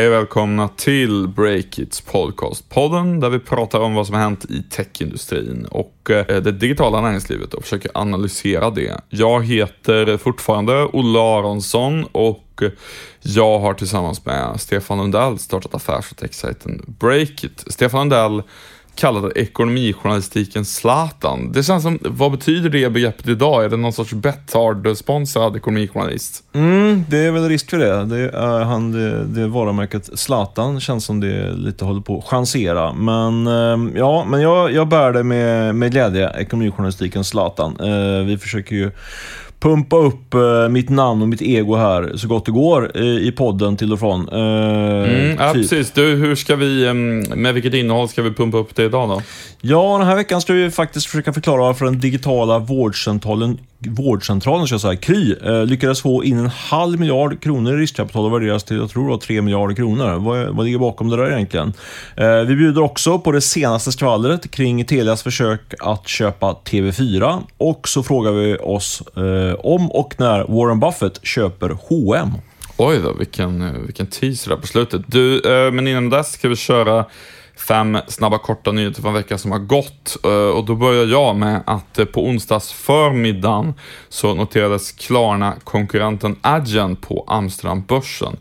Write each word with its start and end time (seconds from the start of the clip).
Hej 0.00 0.08
och 0.08 0.14
välkomna 0.14 0.68
till 0.68 1.28
Breakits 1.28 2.00
podcast. 2.00 2.68
Podden 2.68 3.20
där 3.20 3.28
vi 3.30 3.38
pratar 3.38 3.80
om 3.80 3.94
vad 3.94 4.06
som 4.06 4.14
har 4.14 4.22
hänt 4.22 4.44
i 4.44 4.62
techindustrin 4.62 5.66
och 5.70 6.10
eh, 6.10 6.26
det 6.26 6.52
digitala 6.52 7.00
näringslivet 7.00 7.54
och 7.54 7.62
försöker 7.62 7.90
analysera 7.94 8.70
det. 8.70 9.00
Jag 9.08 9.44
heter 9.44 10.16
fortfarande 10.16 10.84
Olle 10.84 11.18
Aronsson 11.18 12.04
och 12.12 12.62
jag 13.22 13.58
har 13.58 13.74
tillsammans 13.74 14.24
med 14.24 14.60
Stefan 14.60 14.98
Lundell 14.98 15.38
startat 15.38 15.74
affärs 15.74 16.10
och 16.10 16.16
techsajten 16.16 16.94
Breakit. 17.00 17.64
Stefan 17.66 18.00
Lundell 18.00 18.42
kallade 18.94 19.40
ekonomijournalistiken 19.40 20.64
Zlatan. 20.64 21.52
Det 21.52 21.62
känns 21.62 21.82
som, 21.82 21.98
vad 22.02 22.30
betyder 22.30 22.70
det 22.70 22.90
begreppet 22.90 23.28
idag? 23.28 23.64
Är 23.64 23.68
det 23.68 23.76
någon 23.76 23.92
sorts 23.92 24.12
Betthard-sponsrad 24.12 25.56
ekonomijournalist? 25.56 26.44
Mm, 26.52 27.04
det 27.08 27.18
är 27.18 27.30
väl 27.30 27.48
risk 27.48 27.70
för 27.70 27.78
det. 27.78 28.04
Det, 28.04 28.30
är 28.38 28.60
han, 28.64 28.92
det, 28.92 29.24
det 29.24 29.46
varumärket 29.46 30.18
Zlatan 30.18 30.80
känns 30.80 31.04
som 31.04 31.20
det 31.20 31.52
lite 31.52 31.84
håller 31.84 32.00
på 32.00 32.18
att 32.18 32.24
chansera. 32.24 32.92
Men 32.92 33.46
ehm, 33.46 33.92
ja, 33.96 34.24
men 34.24 34.40
jag, 34.40 34.72
jag 34.72 34.88
bär 34.88 35.12
det 35.12 35.22
med, 35.22 35.74
med 35.74 35.90
glädje, 35.90 36.30
ekonomijournalistiken 36.38 37.24
Zlatan. 37.24 37.76
Eh, 37.80 38.26
vi 38.26 38.38
försöker 38.38 38.76
ju 38.76 38.90
pumpa 39.60 39.96
upp 39.96 40.34
uh, 40.34 40.68
mitt 40.68 40.88
namn 40.88 41.22
och 41.22 41.28
mitt 41.28 41.42
ego 41.42 41.76
här 41.76 42.12
så 42.16 42.28
gott 42.28 42.46
det 42.46 42.52
går 42.52 42.96
uh, 42.96 43.02
i 43.02 43.32
podden 43.32 43.76
till 43.76 43.92
och 43.92 43.98
från. 43.98 44.28
Uh, 44.28 44.40
mm, 45.08 45.36
ja, 45.38 45.52
typ. 45.52 45.62
precis. 45.62 45.90
Du, 45.90 46.14
hur 46.14 46.34
ska 46.34 46.56
vi, 46.56 46.92
med 47.34 47.54
vilket 47.54 47.74
innehåll 47.74 48.08
ska 48.08 48.22
vi 48.22 48.30
pumpa 48.30 48.58
upp 48.58 48.74
det 48.74 48.84
idag 48.84 49.08
då? 49.08 49.22
Ja, 49.60 49.98
den 49.98 50.06
här 50.06 50.16
veckan 50.16 50.40
ska 50.40 50.52
vi 50.52 50.70
faktiskt 50.70 51.06
försöka 51.06 51.32
förklara 51.32 51.62
varför 51.62 51.84
den 51.84 52.00
digitala 52.00 52.58
vårdcentralen 52.58 53.58
vårdcentralen, 53.88 54.66
ska 54.66 54.74
jag 54.74 54.80
säga, 54.80 54.96
Kry, 54.96 55.34
eh, 55.44 55.64
lyckades 55.66 56.00
få 56.00 56.24
in 56.24 56.38
en 56.38 56.46
halv 56.46 57.00
miljard 57.00 57.42
kronor 57.42 57.74
i 57.74 57.82
riskkapital 57.82 58.24
och 58.24 58.32
värderas 58.32 58.64
till, 58.64 58.76
jag 58.76 58.90
tror 58.90 59.04
det 59.04 59.10
var 59.10 59.18
3 59.18 59.42
miljarder 59.42 59.74
kronor. 59.74 60.18
Vad, 60.18 60.56
vad 60.56 60.66
ligger 60.66 60.78
bakom 60.78 61.10
det 61.10 61.16
där 61.16 61.32
egentligen? 61.32 61.72
Eh, 62.16 62.40
vi 62.40 62.56
bjuder 62.56 62.82
också 62.82 63.18
på 63.18 63.32
det 63.32 63.40
senaste 63.40 63.92
skvallret 63.92 64.50
kring 64.50 64.84
Telias 64.84 65.22
försök 65.22 65.74
att 65.80 66.08
köpa 66.08 66.56
TV4 66.64 67.42
och 67.56 67.88
så 67.88 68.02
frågar 68.02 68.32
vi 68.32 68.56
oss 68.56 69.02
eh, 69.16 69.49
Eh, 69.50 69.54
om 69.54 69.90
och 69.90 70.14
när 70.18 70.44
Warren 70.48 70.80
Buffett 70.80 71.24
köper 71.26 71.78
H&M. 71.88 72.30
Oj 72.76 72.98
då, 72.98 73.12
vilken, 73.12 73.62
eh, 73.62 73.72
vilken 73.72 74.06
teaser 74.06 74.50
där 74.50 74.56
på 74.56 74.66
slutet. 74.66 75.02
Du, 75.06 75.40
eh, 75.40 75.72
men 75.72 75.88
innan 75.88 76.10
dess 76.10 76.32
ska 76.32 76.48
vi 76.48 76.56
köra 76.56 77.04
fem 77.68 77.98
snabba 78.08 78.38
korta 78.38 78.72
nyheter 78.72 79.02
från 79.02 79.14
veckan 79.14 79.38
som 79.38 79.52
har 79.52 79.58
gått. 79.58 80.16
Eh, 80.24 80.30
och 80.30 80.64
då 80.64 80.74
börjar 80.74 81.06
jag 81.06 81.36
med 81.36 81.62
att 81.66 81.98
eh, 81.98 82.04
på 82.04 82.24
onsdags 82.24 82.72
förmiddagen 82.72 83.74
så 84.08 84.34
noterades 84.34 84.92
Klarna-konkurrenten 84.92 86.36
Adyen 86.42 86.96
på 86.96 87.24
Amsterdambörsen. 87.28 88.36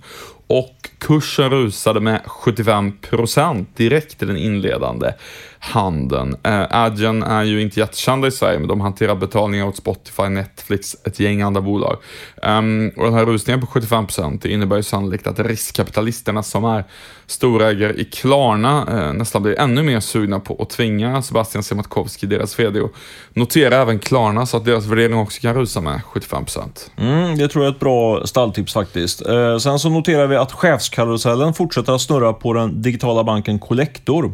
Och 0.47 0.88
kursen 0.99 1.49
rusade 1.49 1.99
med 1.99 2.21
75% 2.25 3.65
direkt 3.75 4.23
i 4.23 4.25
den 4.25 4.37
inledande 4.37 5.13
handeln. 5.59 6.35
Eh, 6.43 6.65
Adyen 6.69 7.23
är 7.23 7.43
ju 7.43 7.61
inte 7.61 7.79
jättekända 7.79 8.27
i 8.27 8.31
Sverige, 8.31 8.59
men 8.59 8.67
de 8.67 8.81
hanterar 8.81 9.15
betalningar 9.15 9.67
åt 9.67 9.77
Spotify, 9.77 10.23
Netflix, 10.23 10.97
ett 11.05 11.19
gäng 11.19 11.41
andra 11.41 11.61
bolag. 11.61 11.97
Um, 12.43 12.91
och 12.97 13.03
den 13.03 13.13
här 13.13 13.25
rusningen 13.25 13.61
på 13.61 13.67
75% 13.67 14.47
innebär 14.47 14.75
ju 14.75 14.83
sannolikt 14.83 15.27
att 15.27 15.39
riskkapitalisterna 15.39 16.43
som 16.43 16.65
är 16.65 16.83
storägare 17.27 17.93
i 17.93 18.05
Klarna 18.05 18.85
eh, 18.91 19.13
nästan 19.13 19.43
blir 19.43 19.59
ännu 19.59 19.83
mer 19.83 19.99
sugna 19.99 20.39
på 20.39 20.61
att 20.61 20.69
tvinga 20.69 21.21
Sebastian 21.21 21.63
Siemiatkowski, 21.63 22.25
deras 22.25 22.59
vd, 22.59 22.81
och 22.81 22.93
notera 23.33 23.75
även 23.75 23.99
Klarna 23.99 24.45
så 24.45 24.57
att 24.57 24.65
deras 24.65 24.85
värdering 24.85 25.17
också 25.17 25.41
kan 25.41 25.55
rusa 25.55 25.81
med 25.81 26.01
75%. 26.13 26.89
Mm, 26.97 27.37
det 27.37 27.47
tror 27.47 27.65
jag 27.65 27.71
är 27.71 27.75
ett 27.75 27.79
bra 27.79 28.27
stalltips 28.27 28.73
faktiskt. 28.73 29.25
Eh, 29.25 29.57
sen 29.57 29.79
så 29.79 29.89
noterar 29.89 30.27
vi 30.27 30.35
att 30.35 30.51
chefskarusellen 30.89 31.53
fortsätter 31.53 31.93
att 31.93 32.01
snurra 32.01 32.33
på 32.33 32.53
den 32.53 32.81
digitala 32.81 33.23
banken 33.23 33.59
Collector. 33.59 34.31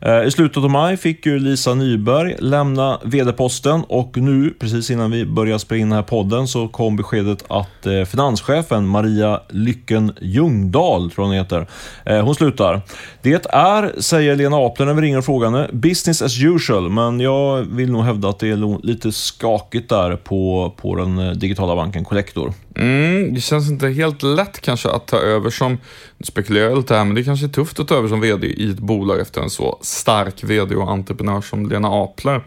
Eh, 0.00 0.22
I 0.22 0.30
slutet 0.30 0.64
av 0.64 0.70
maj 0.70 0.96
fick 0.96 1.26
ju 1.26 1.38
Lisa 1.38 1.74
Nyberg 1.74 2.36
lämna 2.38 3.00
vd-posten 3.04 3.82
och 3.88 4.16
nu, 4.16 4.54
precis 4.60 4.90
innan 4.90 5.10
vi 5.10 5.26
börjar 5.26 5.58
spela 5.58 5.80
in 5.80 5.88
den 5.88 5.96
här 5.96 6.02
podden, 6.02 6.48
så 6.48 6.68
kom 6.68 6.96
beskedet 6.96 7.44
att 7.48 7.86
eh, 7.86 8.04
finanschefen 8.04 8.86
Maria 8.86 9.40
Lycken 9.48 10.12
Ljungdahl, 10.20 11.10
tror 11.10 11.24
hon 11.24 11.34
heter, 11.34 11.66
eh, 12.04 12.24
hon 12.24 12.34
slutar. 12.34 12.80
Det 13.22 13.46
är, 13.46 14.00
säger 14.00 14.36
Lena 14.36 14.56
Apler 14.56 14.86
när 14.86 14.94
vi 14.94 15.02
ringer 15.02 15.18
och 15.18 15.24
frågar 15.24 15.50
henne, 15.50 15.68
business 15.72 16.22
as 16.22 16.42
usual, 16.42 16.90
men 16.90 17.20
jag 17.20 17.62
vill 17.62 17.92
nog 17.92 18.04
hävda 18.04 18.28
att 18.28 18.38
det 18.38 18.48
är 18.48 18.86
lite 18.86 19.12
skakigt 19.12 19.88
där 19.88 20.16
på, 20.16 20.74
på 20.76 20.96
den 20.96 21.38
digitala 21.38 21.76
banken 21.76 22.04
Collector. 22.04 22.52
Mm, 22.76 23.34
det 23.34 23.40
känns 23.40 23.70
inte 23.70 23.88
helt 23.88 24.22
lätt 24.22 24.60
kanske 24.60 24.88
att 24.90 25.06
ta 25.06 25.16
över 25.16 25.50
som, 25.50 25.78
spekulerar 26.24 26.68
jag 26.68 26.78
lite 26.78 26.94
här, 26.94 27.04
men 27.04 27.14
det 27.14 27.24
kanske 27.24 27.46
är 27.46 27.50
tufft 27.50 27.80
att 27.80 27.88
ta 27.88 27.94
över 27.94 28.08
som 28.08 28.20
vd 28.20 28.46
i 28.46 28.70
ett 28.70 28.78
bolag 28.78 29.20
efter 29.20 29.40
en 29.40 29.50
så 29.50 29.78
stark 29.82 30.44
vd 30.44 30.74
och 30.74 30.90
entreprenör 30.90 31.40
som 31.40 31.68
Lena 31.68 31.88
Apler. 31.88 32.42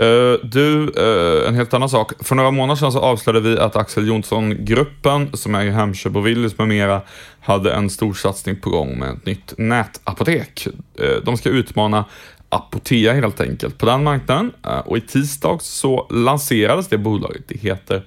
Uh, 0.00 0.34
du, 0.42 0.92
uh, 0.98 1.48
en 1.48 1.54
helt 1.54 1.74
annan 1.74 1.88
sak. 1.88 2.12
För 2.20 2.34
några 2.34 2.50
månader 2.50 2.78
sedan 2.78 2.92
så 2.92 3.00
avslöjade 3.00 3.50
vi 3.50 3.58
att 3.58 3.76
Axel 3.76 4.08
Jonsson-gruppen, 4.08 5.36
som 5.36 5.54
äger 5.54 5.72
Hemköp 5.72 6.16
och 6.16 6.26
Willys 6.26 6.58
med 6.58 6.68
mera, 6.68 7.02
hade 7.40 7.72
en 7.72 7.90
stor 7.90 8.14
satsning 8.14 8.60
på 8.60 8.70
gång 8.70 8.98
med 8.98 9.10
ett 9.10 9.26
nytt 9.26 9.54
nätapotek. 9.58 10.68
Uh, 11.00 11.24
de 11.24 11.36
ska 11.36 11.48
utmana 11.48 12.04
Apotea 12.52 13.12
helt 13.12 13.40
enkelt 13.40 13.78
på 13.78 13.86
den 13.86 14.04
marknaden 14.04 14.52
och 14.84 14.96
i 14.96 15.00
tisdags 15.00 15.66
så 15.66 16.06
lanserades 16.10 16.88
det 16.88 16.98
bolaget. 16.98 17.42
Det 17.48 17.58
heter 17.60 18.02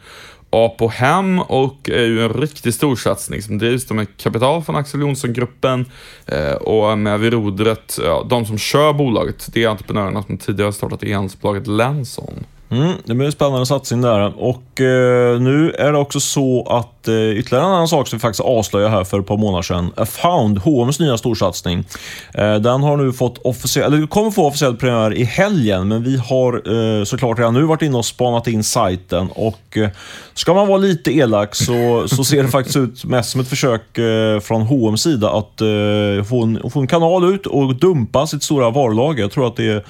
Apo 0.54 0.88
Hem, 0.88 1.40
och 1.40 1.90
är 1.90 2.06
ju 2.06 2.26
en 2.26 2.34
riktigt 2.34 2.76
stor 2.76 2.96
satsning 2.96 3.42
som 3.42 3.58
drivs 3.58 3.90
med 3.90 4.18
kapital 4.18 4.64
från 4.64 4.76
Axel 4.76 5.02
Jonsson-gruppen 5.02 5.86
eh, 6.26 6.54
och 6.54 6.98
med 6.98 7.20
vid 7.20 7.34
rodret, 7.34 8.00
ja, 8.04 8.26
de 8.30 8.46
som 8.46 8.58
kör 8.58 8.94
bolaget, 8.94 9.50
det 9.54 9.64
är 9.64 9.68
entreprenörerna 9.68 10.24
som 10.24 10.38
tidigare 10.38 10.74
startat 10.74 11.04
e-handelsbolaget 11.04 11.68
Lenson. 11.68 12.46
Mm, 12.74 12.94
det 13.06 13.14
blir 13.14 13.26
en 13.26 13.32
spännande 13.32 13.66
satsning 13.66 14.02
där. 14.02 14.34
Och 14.44 14.82
eh, 14.82 15.40
nu 15.40 15.72
är 15.72 15.92
det 15.92 15.98
också 15.98 16.20
så 16.20 16.64
att 16.70 17.08
eh, 17.08 17.30
ytterligare 17.30 17.66
en 17.66 17.72
annan 17.72 17.88
sak 17.88 18.08
som 18.08 18.18
vi 18.18 18.22
faktiskt 18.22 18.42
avslöjade 18.42 18.92
här 18.92 19.04
för 19.04 19.20
ett 19.20 19.28
par 19.28 19.38
månader 19.38 19.62
sedan. 19.62 19.92
A 19.98 20.06
Found, 20.06 20.58
H&M's 20.58 21.02
nya 21.02 21.18
storsatsning. 21.18 21.86
Eh, 22.34 22.56
den 22.56 22.84
har 22.84 22.98
nu 22.98 23.14
fått 23.14 23.38
officiell, 23.38 23.94
eller 23.94 24.08
kommer 24.08 24.32
få 24.32 24.48
officiell 24.48 24.76
premiär 24.76 25.14
i 25.14 25.24
helgen, 25.24 25.88
men 25.88 26.04
vi 26.04 26.18
har 26.18 26.54
eh, 26.54 27.04
såklart 27.04 27.40
redan 27.40 27.54
nu 27.54 27.64
varit 27.64 27.82
inne 27.82 27.98
och 27.98 28.06
spanat 28.06 28.48
in 28.48 28.64
sajten. 28.64 29.30
Och 29.36 29.78
eh, 29.78 29.90
ska 30.34 30.54
man 30.54 30.68
vara 30.68 30.78
lite 30.78 31.12
elak 31.12 31.56
så, 31.56 32.08
så 32.08 32.24
ser 32.24 32.44
det 32.44 32.50
faktiskt 32.50 32.78
ut 32.78 33.06
mest 33.06 33.30
som 33.30 33.42
ett 33.42 33.48
försök 33.48 33.98
eh, 33.98 34.40
från 34.40 34.62
H&M's 34.62 34.98
sida 34.98 35.30
att 35.30 35.62
eh, 35.62 36.26
få, 36.30 36.44
en, 36.44 36.70
få 36.70 36.80
en 36.80 36.88
kanal 36.88 37.34
ut 37.34 37.46
och 37.46 37.76
dumpa 37.76 38.28
sitt 38.28 38.44
stora 38.44 38.70
varulager. 38.70 39.22
Jag 39.22 39.32
tror 39.32 39.48
att 39.48 39.56
det 39.56 39.66
är 39.66 39.84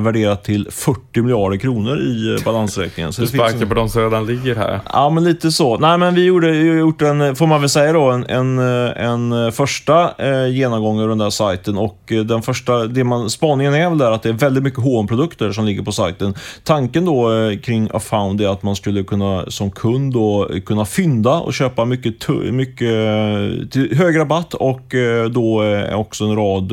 värderat 0.00 0.44
till 0.44 0.68
40 0.70 1.22
miljarder 1.22 1.56
kronor 1.56 2.00
i 2.00 2.34
eh, 2.34 2.44
balansräkningen. 2.44 3.12
Så 3.12 3.22
du 3.22 3.28
sparkar 3.28 3.66
på 3.66 3.74
de 3.74 3.88
som 3.88 4.02
redan 4.02 4.26
ligger 4.26 4.56
här? 4.56 4.80
Ja, 4.92 5.10
men 5.10 5.24
lite 5.24 5.52
så. 5.52 5.78
Nej, 5.78 5.98
men 5.98 6.14
vi 6.14 6.24
gjorde, 6.24 6.56
gjort 6.56 7.02
en, 7.02 7.36
får 7.36 7.46
man 7.46 7.60
väl 7.60 7.70
säga 7.70 7.92
då, 7.92 8.10
en, 8.10 8.24
en, 8.24 8.58
en 8.58 9.52
första 9.52 10.14
eh, 10.18 10.46
genomgång 10.46 11.00
av 11.00 11.08
den 11.08 11.18
där 11.18 11.30
sajten 11.30 11.78
och 11.78 12.12
eh, 12.12 12.20
den 12.20 12.42
första, 12.42 12.86
det 12.86 13.04
man, 13.04 13.30
spaningen 13.30 13.74
är 13.74 13.88
väl 13.88 13.98
där 13.98 14.10
att 14.10 14.22
det 14.22 14.28
är 14.28 14.32
väldigt 14.32 14.62
mycket 14.62 14.84
hm 14.84 15.06
produkter 15.06 15.52
som 15.52 15.64
ligger 15.64 15.82
på 15.82 15.92
sajten. 15.92 16.34
Tanken 16.64 17.04
då 17.04 17.32
eh, 17.32 17.58
kring 17.58 17.88
Afound 17.94 18.40
är 18.40 18.48
att 18.48 18.62
man 18.62 18.76
skulle 18.76 19.02
kunna 19.02 19.44
som 19.48 19.70
kund 19.80 20.12
då 20.12 20.48
kunna 20.66 20.84
fynda 20.84 21.30
och 21.30 21.54
köpa 21.54 21.84
mycket, 21.84 22.28
mycket 22.52 22.88
till 23.70 23.96
hög 23.96 24.18
rabatt 24.18 24.54
och 24.54 24.94
eh, 24.94 25.24
då 25.24 25.62
eh, 25.64 25.98
också 25.98 26.24
en 26.24 26.36
rad 26.36 26.72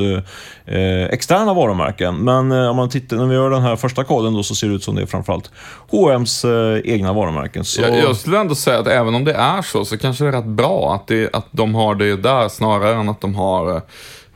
eh, 0.64 1.04
externa 1.04 1.54
varumärken. 1.54 2.16
Men 2.16 2.52
om 2.52 2.76
man 2.76 2.88
tittar 2.88 3.16
när 3.16 3.26
vi 3.26 3.34
gör 3.34 3.50
den 3.50 3.62
här 3.62 3.76
första 3.76 4.04
koden 4.04 4.34
då 4.34 4.42
så 4.42 4.54
ser 4.54 4.68
det 4.68 4.74
ut 4.74 4.84
som 4.84 4.94
det 4.94 5.02
är 5.02 5.06
framförallt 5.06 5.50
H&M's 5.90 6.46
egna 6.84 7.12
varumärken. 7.12 7.64
Så... 7.64 7.82
Jag, 7.82 7.98
jag, 7.98 8.16
skulle 8.16 8.38
ändå 8.38 8.54
säga 8.54 8.78
att 8.78 8.86
även 8.86 9.14
om 9.14 9.24
det 9.24 9.34
är 9.34 9.62
så, 9.62 9.84
så 9.84 9.98
kanske 9.98 10.24
det 10.24 10.28
är 10.28 10.32
rätt 10.32 10.44
bra 10.44 10.94
att, 10.94 11.06
det, 11.06 11.34
att 11.34 11.46
de 11.50 11.74
har 11.74 11.94
det 11.94 12.16
där 12.16 12.48
snarare 12.48 12.94
än 12.94 13.08
att 13.08 13.20
de 13.20 13.34
har 13.34 13.82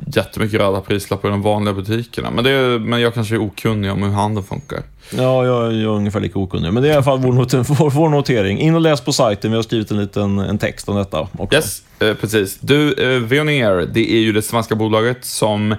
jättemycket 0.07 0.61
röda 0.61 0.81
prislappar 0.81 1.29
i 1.29 1.31
de 1.31 1.43
vanliga 1.43 1.75
butikerna. 1.75 2.31
Men, 2.31 2.45
det, 2.45 2.79
men 2.79 3.01
jag 3.01 3.15
kanske 3.15 3.35
är 3.35 3.43
okunnig 3.43 3.93
om 3.93 4.03
hur 4.03 4.11
handeln 4.11 4.47
funkar. 4.47 4.83
Ja, 5.11 5.47
jag, 5.47 5.73
jag 5.73 5.75
är 5.75 5.87
ungefär 5.87 6.21
lika 6.21 6.39
okunnig. 6.39 6.73
Men 6.73 6.83
det 6.83 6.89
är 6.89 6.91
i 6.91 6.95
alla 6.95 7.03
fall 7.03 7.19
vår, 7.19 7.33
not 7.33 7.55
vår, 7.55 7.91
vår, 7.91 8.09
notering. 8.09 8.59
In 8.59 8.75
och 8.75 8.81
läs 8.81 9.01
på 9.01 9.13
sajten. 9.13 9.51
Vi 9.51 9.57
har 9.57 9.63
skrivit 9.63 9.91
en 9.91 10.01
liten 10.01 10.39
en 10.39 10.59
text 10.59 10.89
om 10.89 10.97
detta 10.97 11.29
också. 11.39 11.57
Yes, 11.57 11.83
eh, 11.99 12.15
precis. 12.15 12.59
Du, 12.61 12.93
eh, 12.93 13.21
Veoneer, 13.21 13.89
det 13.93 14.13
är 14.13 14.19
ju 14.19 14.33
det 14.33 14.43
svenska 14.43 14.75
bolaget 14.75 15.25
som 15.25 15.73
eh, 15.73 15.79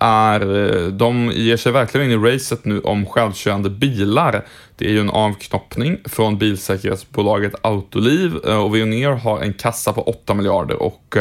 är... 0.00 0.40
Eh, 0.40 0.86
de 0.86 1.32
ger 1.34 1.56
sig 1.56 1.72
verkligen 1.72 2.10
in 2.10 2.24
i 2.24 2.32
racet 2.34 2.64
nu 2.64 2.80
om 2.80 3.06
självkörande 3.06 3.70
bilar. 3.70 4.44
Det 4.76 4.86
är 4.86 4.90
ju 4.90 5.00
en 5.00 5.10
avknoppning 5.10 5.98
från 6.04 6.38
bilsäkerhetsbolaget 6.38 7.54
Autoliv 7.62 8.32
eh, 8.46 8.64
och 8.64 8.74
Veoneer 8.74 9.10
har 9.10 9.40
en 9.40 9.52
kassa 9.52 9.92
på 9.92 10.02
8 10.02 10.34
miljarder 10.34 10.82
och 10.82 11.16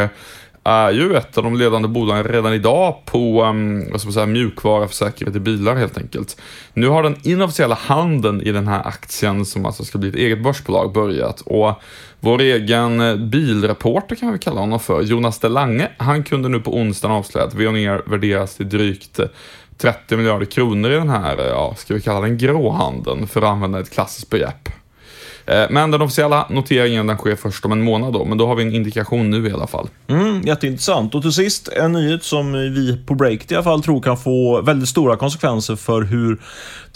är 0.67 0.91
ju 0.91 1.15
ett 1.15 1.37
av 1.37 1.43
de 1.43 1.55
ledande 1.55 1.87
bolagen 1.87 2.23
redan 2.23 2.53
idag 2.53 2.95
på 3.05 3.43
um, 3.43 3.91
vad 3.91 4.01
ska 4.01 4.07
man 4.07 4.13
säga, 4.13 4.25
mjukvara 4.25 4.87
för 4.87 4.95
säkerhet 4.95 5.35
i 5.35 5.39
bilar 5.39 5.75
helt 5.75 5.97
enkelt. 5.97 6.41
Nu 6.73 6.87
har 6.87 7.03
den 7.03 7.15
inofficiella 7.23 7.75
handeln 7.75 8.41
i 8.41 8.51
den 8.51 8.67
här 8.67 8.87
aktien, 8.87 9.45
som 9.45 9.65
alltså 9.65 9.83
ska 9.83 9.97
bli 9.97 10.09
ett 10.09 10.15
eget 10.15 10.43
börsbolag, 10.43 10.93
börjat. 10.93 11.41
Och 11.41 11.73
vår 12.19 12.41
egen 12.41 13.01
eh, 13.01 13.15
bilreporter 13.15 14.15
kan 14.15 14.33
vi 14.33 14.39
kalla 14.39 14.59
honom 14.59 14.79
för, 14.79 15.01
Jonas 15.01 15.39
Delange, 15.39 15.89
han 15.97 16.23
kunde 16.23 16.49
nu 16.49 16.59
på 16.59 16.75
onsdagen 16.75 17.15
avslöja 17.15 17.47
att 17.47 17.53
Veoneer 17.53 18.01
värderas 18.05 18.55
till 18.55 18.69
drygt 18.69 19.19
eh, 19.19 19.25
30 19.77 20.17
miljarder 20.17 20.45
kronor 20.45 20.91
i 20.91 20.95
den 20.95 21.09
här, 21.09 21.39
eh, 21.39 21.45
ja, 21.45 21.75
ska 21.77 21.93
vi 21.93 22.01
kalla 22.01 22.21
den 22.21 22.37
gråhandeln, 22.37 23.27
för 23.27 23.41
att 23.41 23.47
använda 23.47 23.79
ett 23.79 23.93
klassiskt 23.93 24.29
begrepp. 24.29 24.69
Eh, 25.47 25.65
men 25.69 25.91
den 25.91 26.01
officiella 26.01 26.47
noteringen 26.49 27.07
den 27.07 27.17
sker 27.17 27.35
först 27.35 27.65
om 27.65 27.71
en 27.71 27.81
månad 27.81 28.13
då, 28.13 28.25
men 28.25 28.37
då 28.37 28.47
har 28.47 28.55
vi 28.55 28.63
en 28.63 28.73
indikation 28.73 29.29
nu 29.29 29.47
i 29.47 29.51
alla 29.51 29.67
fall. 29.67 29.89
Mm, 30.07 30.41
jätteintressant. 30.41 31.15
Och 31.15 31.21
till 31.21 31.31
sist 31.31 31.67
en 31.67 31.91
nyhet 31.91 32.23
som 32.23 32.53
vi 32.53 32.97
på 33.05 33.15
Breakit 33.15 33.51
i 33.51 33.55
alla 33.55 33.63
fall 33.63 33.83
tror 33.83 34.01
kan 34.01 34.17
få 34.17 34.61
väldigt 34.61 34.89
stora 34.89 35.15
konsekvenser 35.17 35.75
för 35.75 36.01
hur 36.01 36.41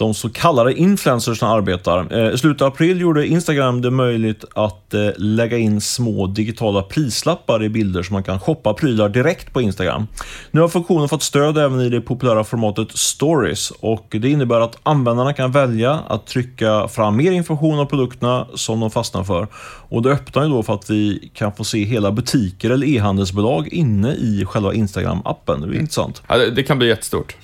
de 0.01 0.13
så 0.13 0.29
kallade 0.29 0.73
influencersna 0.73 1.47
arbetar. 1.47 2.07
Eh, 2.11 2.33
I 2.33 2.37
slutet 2.37 2.61
av 2.61 2.67
april 2.67 3.01
gjorde 3.01 3.27
Instagram 3.27 3.81
det 3.81 3.91
möjligt 3.91 4.45
att 4.55 4.93
eh, 4.93 5.09
lägga 5.17 5.57
in 5.57 5.81
små 5.81 6.27
digitala 6.27 6.81
prislappar 6.83 7.63
i 7.63 7.69
bilder 7.69 8.03
så 8.03 8.13
man 8.13 8.23
kan 8.23 8.39
shoppa 8.39 8.73
prylar 8.73 9.09
direkt 9.09 9.53
på 9.53 9.61
Instagram. 9.61 10.07
Nu 10.51 10.61
har 10.61 10.67
funktionen 10.67 11.09
fått 11.09 11.23
stöd 11.23 11.57
även 11.57 11.81
i 11.81 11.89
det 11.89 12.01
populära 12.01 12.43
formatet 12.43 12.91
Stories 12.91 13.71
och 13.71 14.07
det 14.09 14.29
innebär 14.29 14.61
att 14.61 14.77
användarna 14.83 15.33
kan 15.33 15.51
välja 15.51 15.99
att 16.07 16.27
trycka 16.27 16.87
fram 16.87 17.17
mer 17.17 17.31
information 17.31 17.79
om 17.79 17.87
produkterna 17.87 18.47
som 18.55 18.79
de 18.79 18.91
fastnar 18.91 19.23
för. 19.23 19.47
Och 19.89 20.01
det 20.01 20.11
öppnar 20.11 20.43
ju 20.43 20.49
då 20.49 20.63
för 20.63 20.73
att 20.73 20.89
vi 20.89 21.31
kan 21.33 21.53
få 21.53 21.63
se 21.63 21.83
hela 21.83 22.11
butiker 22.11 22.69
eller 22.69 22.87
e-handelsbolag 22.87 23.67
inne 23.67 24.11
i 24.11 24.45
själva 24.45 24.73
Instagram-appen. 24.73 25.67
Det 25.67 25.77
är 25.77 25.79
intressant. 25.79 26.21
Ja, 26.27 26.37
det 26.37 26.63
kan 26.63 26.77
bli 26.77 26.87
jättestort. 26.87 27.35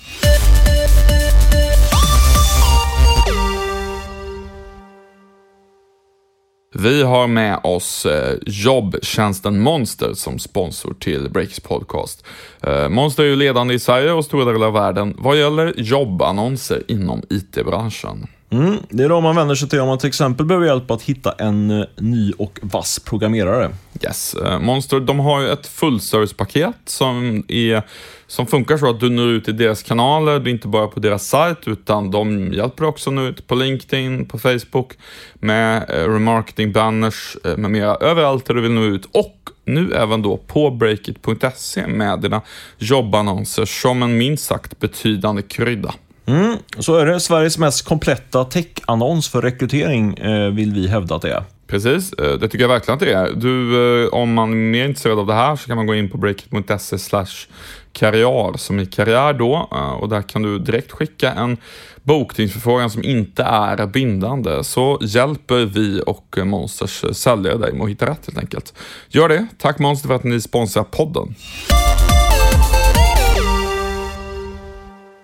Vi 6.80 7.02
har 7.02 7.26
med 7.26 7.60
oss 7.62 8.06
eh, 8.06 8.38
jobbtjänsten 8.46 9.60
Monster 9.60 10.14
som 10.14 10.38
sponsor 10.38 10.94
till 11.00 11.30
Breaks 11.30 11.60
podcast. 11.60 12.24
Eh, 12.62 12.88
Monster 12.88 13.22
är 13.22 13.26
ju 13.26 13.36
ledande 13.36 13.74
i 13.74 13.78
Sverige 13.78 14.12
och 14.12 14.24
stora 14.24 14.52
delar 14.52 14.66
av 14.66 14.72
världen 14.72 15.14
vad 15.18 15.38
gäller 15.38 15.74
jobbannonser 15.76 16.82
inom 16.88 17.22
IT-branschen. 17.30 18.26
Mm, 18.50 18.76
det 18.88 19.04
är 19.04 19.08
då 19.08 19.20
man 19.20 19.36
vänder 19.36 19.54
sig 19.54 19.68
till 19.68 19.80
om 19.80 19.88
man 19.88 19.98
till 19.98 20.08
exempel 20.08 20.46
behöver 20.46 20.66
hjälp 20.66 20.90
att 20.90 21.02
hitta 21.02 21.32
en 21.32 21.70
eh, 21.70 21.86
ny 21.96 22.32
och 22.38 22.58
vass 22.62 22.98
programmerare. 22.98 23.70
Yes. 24.04 24.34
Eh, 24.34 24.60
Monster 24.60 25.00
de 25.00 25.18
har 25.18 25.40
ju 25.40 25.48
ett 25.48 25.66
fullservicepaket 25.66 26.76
som, 26.84 27.44
är, 27.48 27.82
som 28.26 28.46
funkar 28.46 28.76
så 28.76 28.90
att 28.90 29.00
du 29.00 29.10
når 29.10 29.28
ut 29.28 29.48
i 29.48 29.52
deras 29.52 29.82
kanaler, 29.82 30.38
du 30.38 30.50
är 30.50 30.54
inte 30.54 30.68
bara 30.68 30.86
på 30.86 31.00
deras 31.00 31.28
sajt, 31.28 31.68
utan 31.68 32.10
de 32.10 32.52
hjälper 32.52 32.84
också 32.84 33.10
nu 33.10 33.28
ut 33.28 33.46
på 33.46 33.54
LinkedIn, 33.54 34.26
på 34.26 34.38
Facebook, 34.38 34.92
med 35.34 35.90
eh, 35.90 36.12
remarketing, 36.12 36.72
banners 36.72 37.36
med 37.44 37.70
mera, 37.70 37.94
överallt 37.94 38.46
där 38.46 38.54
du 38.54 38.60
vill 38.60 38.72
nå 38.72 38.82
ut 38.82 39.04
och 39.12 39.34
nu 39.64 39.92
även 39.92 40.22
då 40.22 40.36
på 40.36 40.70
breakit.se 40.70 41.86
med 41.86 42.20
dina 42.20 42.42
jobbannonser 42.78 43.64
som 43.64 44.02
en 44.02 44.18
minst 44.18 44.44
sagt 44.44 44.78
betydande 44.80 45.42
krydda. 45.42 45.94
Mm, 46.28 46.56
så 46.78 46.96
är 46.96 47.06
det 47.06 47.20
Sveriges 47.20 47.58
mest 47.58 47.84
kompletta 47.84 48.44
tech-annons 48.44 49.28
för 49.28 49.42
rekrytering, 49.42 50.14
eh, 50.14 50.50
vill 50.50 50.72
vi 50.72 50.88
hävda 50.88 51.14
att 51.14 51.22
det 51.22 51.32
är. 51.32 51.44
Precis, 51.66 52.12
eh, 52.12 52.32
det 52.32 52.48
tycker 52.48 52.64
jag 52.64 52.68
verkligen 52.68 52.94
att 52.94 53.00
det 53.00 53.12
är. 53.12 53.32
Du, 53.32 54.04
eh, 54.04 54.08
om 54.08 54.34
man 54.34 54.52
är 54.52 54.56
mer 54.56 54.84
intresserad 54.84 55.18
av 55.18 55.26
det 55.26 55.34
här 55.34 55.56
så 55.56 55.66
kan 55.66 55.76
man 55.76 55.86
gå 55.86 55.94
in 55.94 56.10
på 56.10 56.18
breakit.se 56.18 56.98
slash 56.98 57.46
karriär 57.92 58.56
som 58.56 58.80
i 58.80 58.86
karriär 58.86 59.32
då 59.32 59.68
eh, 59.72 59.90
och 59.90 60.08
där 60.08 60.22
kan 60.22 60.42
du 60.42 60.58
direkt 60.58 60.92
skicka 60.92 61.32
en 61.32 61.56
bokningsförfrågan 62.02 62.90
som 62.90 63.04
inte 63.04 63.42
är 63.42 63.86
bindande 63.86 64.64
så 64.64 64.98
hjälper 65.00 65.64
vi 65.64 66.02
och 66.06 66.38
Monsters 66.44 67.04
säljare 67.12 67.58
dig 67.58 67.72
med 67.72 67.84
att 67.84 67.90
hitta 67.90 68.06
rätt 68.06 68.26
helt 68.26 68.38
enkelt. 68.38 68.74
Gör 69.08 69.28
det. 69.28 69.46
Tack 69.58 69.78
Monster 69.78 70.08
för 70.08 70.14
att 70.14 70.24
ni 70.24 70.40
sponsrar 70.40 70.84
podden. 70.84 71.34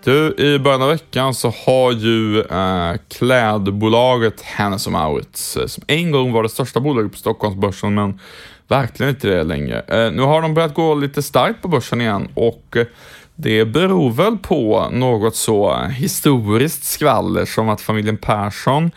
Du, 0.04 0.34
i 0.38 0.58
början 0.58 0.82
av 0.82 0.88
veckan 0.88 1.34
så 1.34 1.54
har 1.66 1.92
ju 1.92 2.40
eh, 2.40 2.94
klädbolaget 3.08 4.40
Hennes 4.40 4.88
Mauritz, 4.88 5.56
eh, 5.56 5.66
som 5.66 5.84
en 5.86 6.10
gång 6.10 6.32
var 6.32 6.42
det 6.42 6.48
största 6.48 6.80
bolaget 6.80 7.12
på 7.12 7.18
Stockholmsbörsen, 7.18 7.94
men 7.94 8.20
verkligen 8.68 9.10
inte 9.10 9.28
det 9.28 9.42
längre. 9.42 9.80
Eh, 9.80 10.12
nu 10.12 10.22
har 10.22 10.42
de 10.42 10.54
börjat 10.54 10.74
gå 10.74 10.94
lite 10.94 11.22
starkt 11.22 11.62
på 11.62 11.68
börsen 11.68 12.00
igen 12.00 12.28
och 12.34 12.76
eh, 12.76 12.86
det 13.34 13.64
beror 13.64 14.10
väl 14.10 14.38
på 14.38 14.88
något 14.92 15.36
så 15.36 15.72
eh, 15.72 15.88
historiskt 15.88 16.84
skvaller 16.84 17.44
som 17.44 17.68
att 17.68 17.80
familjen 17.80 18.16
Persson 18.16 18.90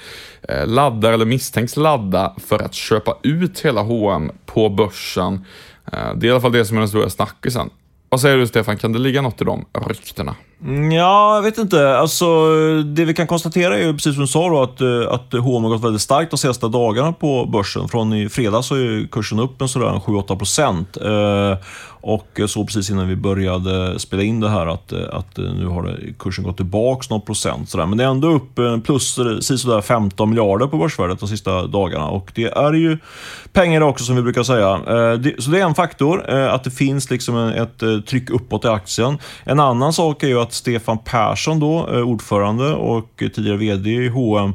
eh, 0.50 0.68
laddar 0.68 1.14
eller 1.14 1.26
misstänks 1.26 1.78
ladda 1.78 2.36
för 2.48 2.64
att 2.64 2.74
köpa 2.74 3.18
ut 3.24 3.60
hela 3.60 3.82
H&M 3.82 4.32
på 4.46 4.70
börsen. 4.70 5.46
Det 6.16 6.26
är 6.26 6.26
i 6.26 6.32
alla 6.32 6.42
fall 6.42 6.52
det 6.52 6.66
som 6.66 6.78
är 6.78 6.82
den 6.82 6.90
stora 6.90 7.10
snackisen. 7.10 7.70
Vad 8.10 8.22
säger 8.22 8.38
du 8.38 8.48
Stefan, 8.48 8.78
kan 8.78 8.94
det 8.94 9.00
ligga 9.00 9.22
något 9.22 9.42
i 9.42 9.46
de 9.46 9.66
ryktena? 9.88 10.36
Mm, 10.64 10.92
ja, 10.92 11.36
jag 11.36 11.42
vet 11.42 11.58
inte. 11.58 11.98
Alltså, 11.98 12.26
det 12.82 13.06
vi 13.06 13.14
kan 13.14 13.28
konstatera 13.28 13.78
är 13.78 13.86
ju 13.86 13.94
precis 13.94 14.14
som 14.14 14.22
du 14.22 14.28
sa 14.28 14.50
då, 14.50 14.62
att, 14.62 14.82
eh, 14.82 15.14
att 15.14 15.34
H&M 15.34 15.64
har 15.64 15.70
gått 15.70 15.84
väldigt 15.84 16.02
starkt 16.02 16.32
de 16.32 16.38
senaste 16.38 16.68
dagarna 16.68 17.14
på 17.14 17.46
börsen. 17.46 17.88
Från 17.88 18.14
i 18.14 18.30
fredags 18.30 18.72
är 18.72 19.08
kursen 19.08 19.40
upp 19.40 19.62
en 19.62 19.68
sådär 19.68 20.00
7-8 20.00 20.36
procent. 20.36 20.98
Eh, 20.98 21.58
och 22.02 22.40
så 22.48 22.66
precis 22.66 22.90
innan 22.90 23.08
vi 23.08 23.16
började 23.16 24.00
spela 24.00 24.24
in 24.24 24.40
det 24.40 24.50
här 24.50 24.68
att, 24.68 24.92
eh, 24.92 25.00
att 25.12 25.38
eh, 25.38 25.46
nu 25.46 25.66
har 25.66 26.00
kursen 26.20 26.44
gått 26.44 26.58
tillbaka 26.58 27.08
någon 27.10 27.22
procent. 27.22 27.70
Sådär. 27.70 27.86
Men 27.86 27.98
det 27.98 28.04
är 28.04 28.08
ändå 28.08 28.28
upp 28.28 28.60
plus 28.86 29.14
sådär 29.42 29.82
15 29.82 30.30
miljarder 30.30 30.68
på 30.68 30.78
börsvärdet 30.78 31.20
de 31.20 31.30
sista 31.30 31.68
dagarna. 31.68 32.08
Och 32.08 32.32
det 32.36 32.44
är 32.44 32.74
ju 32.74 32.98
pengar 33.54 33.82
också 33.82 34.04
som 34.06 34.16
vi 34.16 34.22
brukar 34.22 34.44
säga. 34.44 34.74
Eh, 34.74 35.40
så 35.40 35.52
det 35.52 35.60
är 35.60 35.66
en 35.66 35.76
faktor, 35.76 36.34
eh, 36.34 36.54
att 36.54 36.64
det 36.64 36.72
finns 36.72 37.10
liksom 37.10 37.38
ett 37.38 38.06
tryck 38.06 38.30
uppåt 38.30 38.66
i 38.66 38.68
aktien. 38.68 39.18
En 39.44 39.60
annan 39.60 39.94
sak 39.94 40.24
är 40.24 40.28
ju 40.28 40.40
att 40.40 40.47
att 40.48 40.54
Stefan 40.54 40.98
Persson, 40.98 41.60
då, 41.60 41.90
eh, 41.94 42.02
ordförande 42.02 42.74
och 42.74 43.24
tidigare 43.36 43.58
VD 43.58 43.90
i 43.90 44.10
H&M 44.10 44.54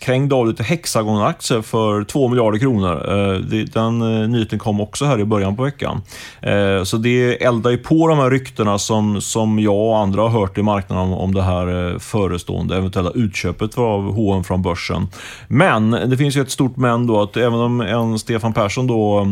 krängde 0.00 0.34
av 0.34 0.48
lite 0.48 0.62
Hexagon-aktier 0.62 1.62
för 1.62 2.04
2 2.04 2.28
miljarder 2.28 2.58
kronor. 2.58 2.92
Eh, 3.08 3.64
den 3.72 3.98
nyheten 4.32 4.58
kom 4.58 4.80
också 4.80 5.04
här 5.04 5.20
i 5.20 5.24
början 5.24 5.56
på 5.56 5.62
veckan. 5.62 6.02
Så 6.84 6.96
det 6.96 7.44
eldar 7.44 7.70
ju 7.70 7.78
på 7.78 8.08
de 8.08 8.18
här 8.18 8.30
ryktena 8.30 8.78
som, 8.78 9.20
som 9.20 9.58
jag 9.58 9.76
och 9.76 9.98
andra 9.98 10.22
har 10.22 10.28
hört 10.28 10.58
i 10.58 10.62
marknaden 10.62 11.04
om, 11.04 11.12
om 11.12 11.34
det 11.34 11.42
här 11.42 11.98
förestående 11.98 12.76
eventuella 12.76 13.10
utköpet 13.14 13.78
av 13.78 14.14
H&M 14.14 14.44
från 14.44 14.62
börsen. 14.62 15.06
Men 15.48 15.90
det 15.90 16.16
finns 16.16 16.36
ju 16.36 16.42
ett 16.42 16.50
stort 16.50 16.76
men 16.76 17.06
då 17.06 17.22
att 17.22 17.36
även 17.36 17.60
om 17.60 17.80
en 17.80 18.18
Stefan 18.18 18.52
Persson 18.52 18.86
då 18.86 19.26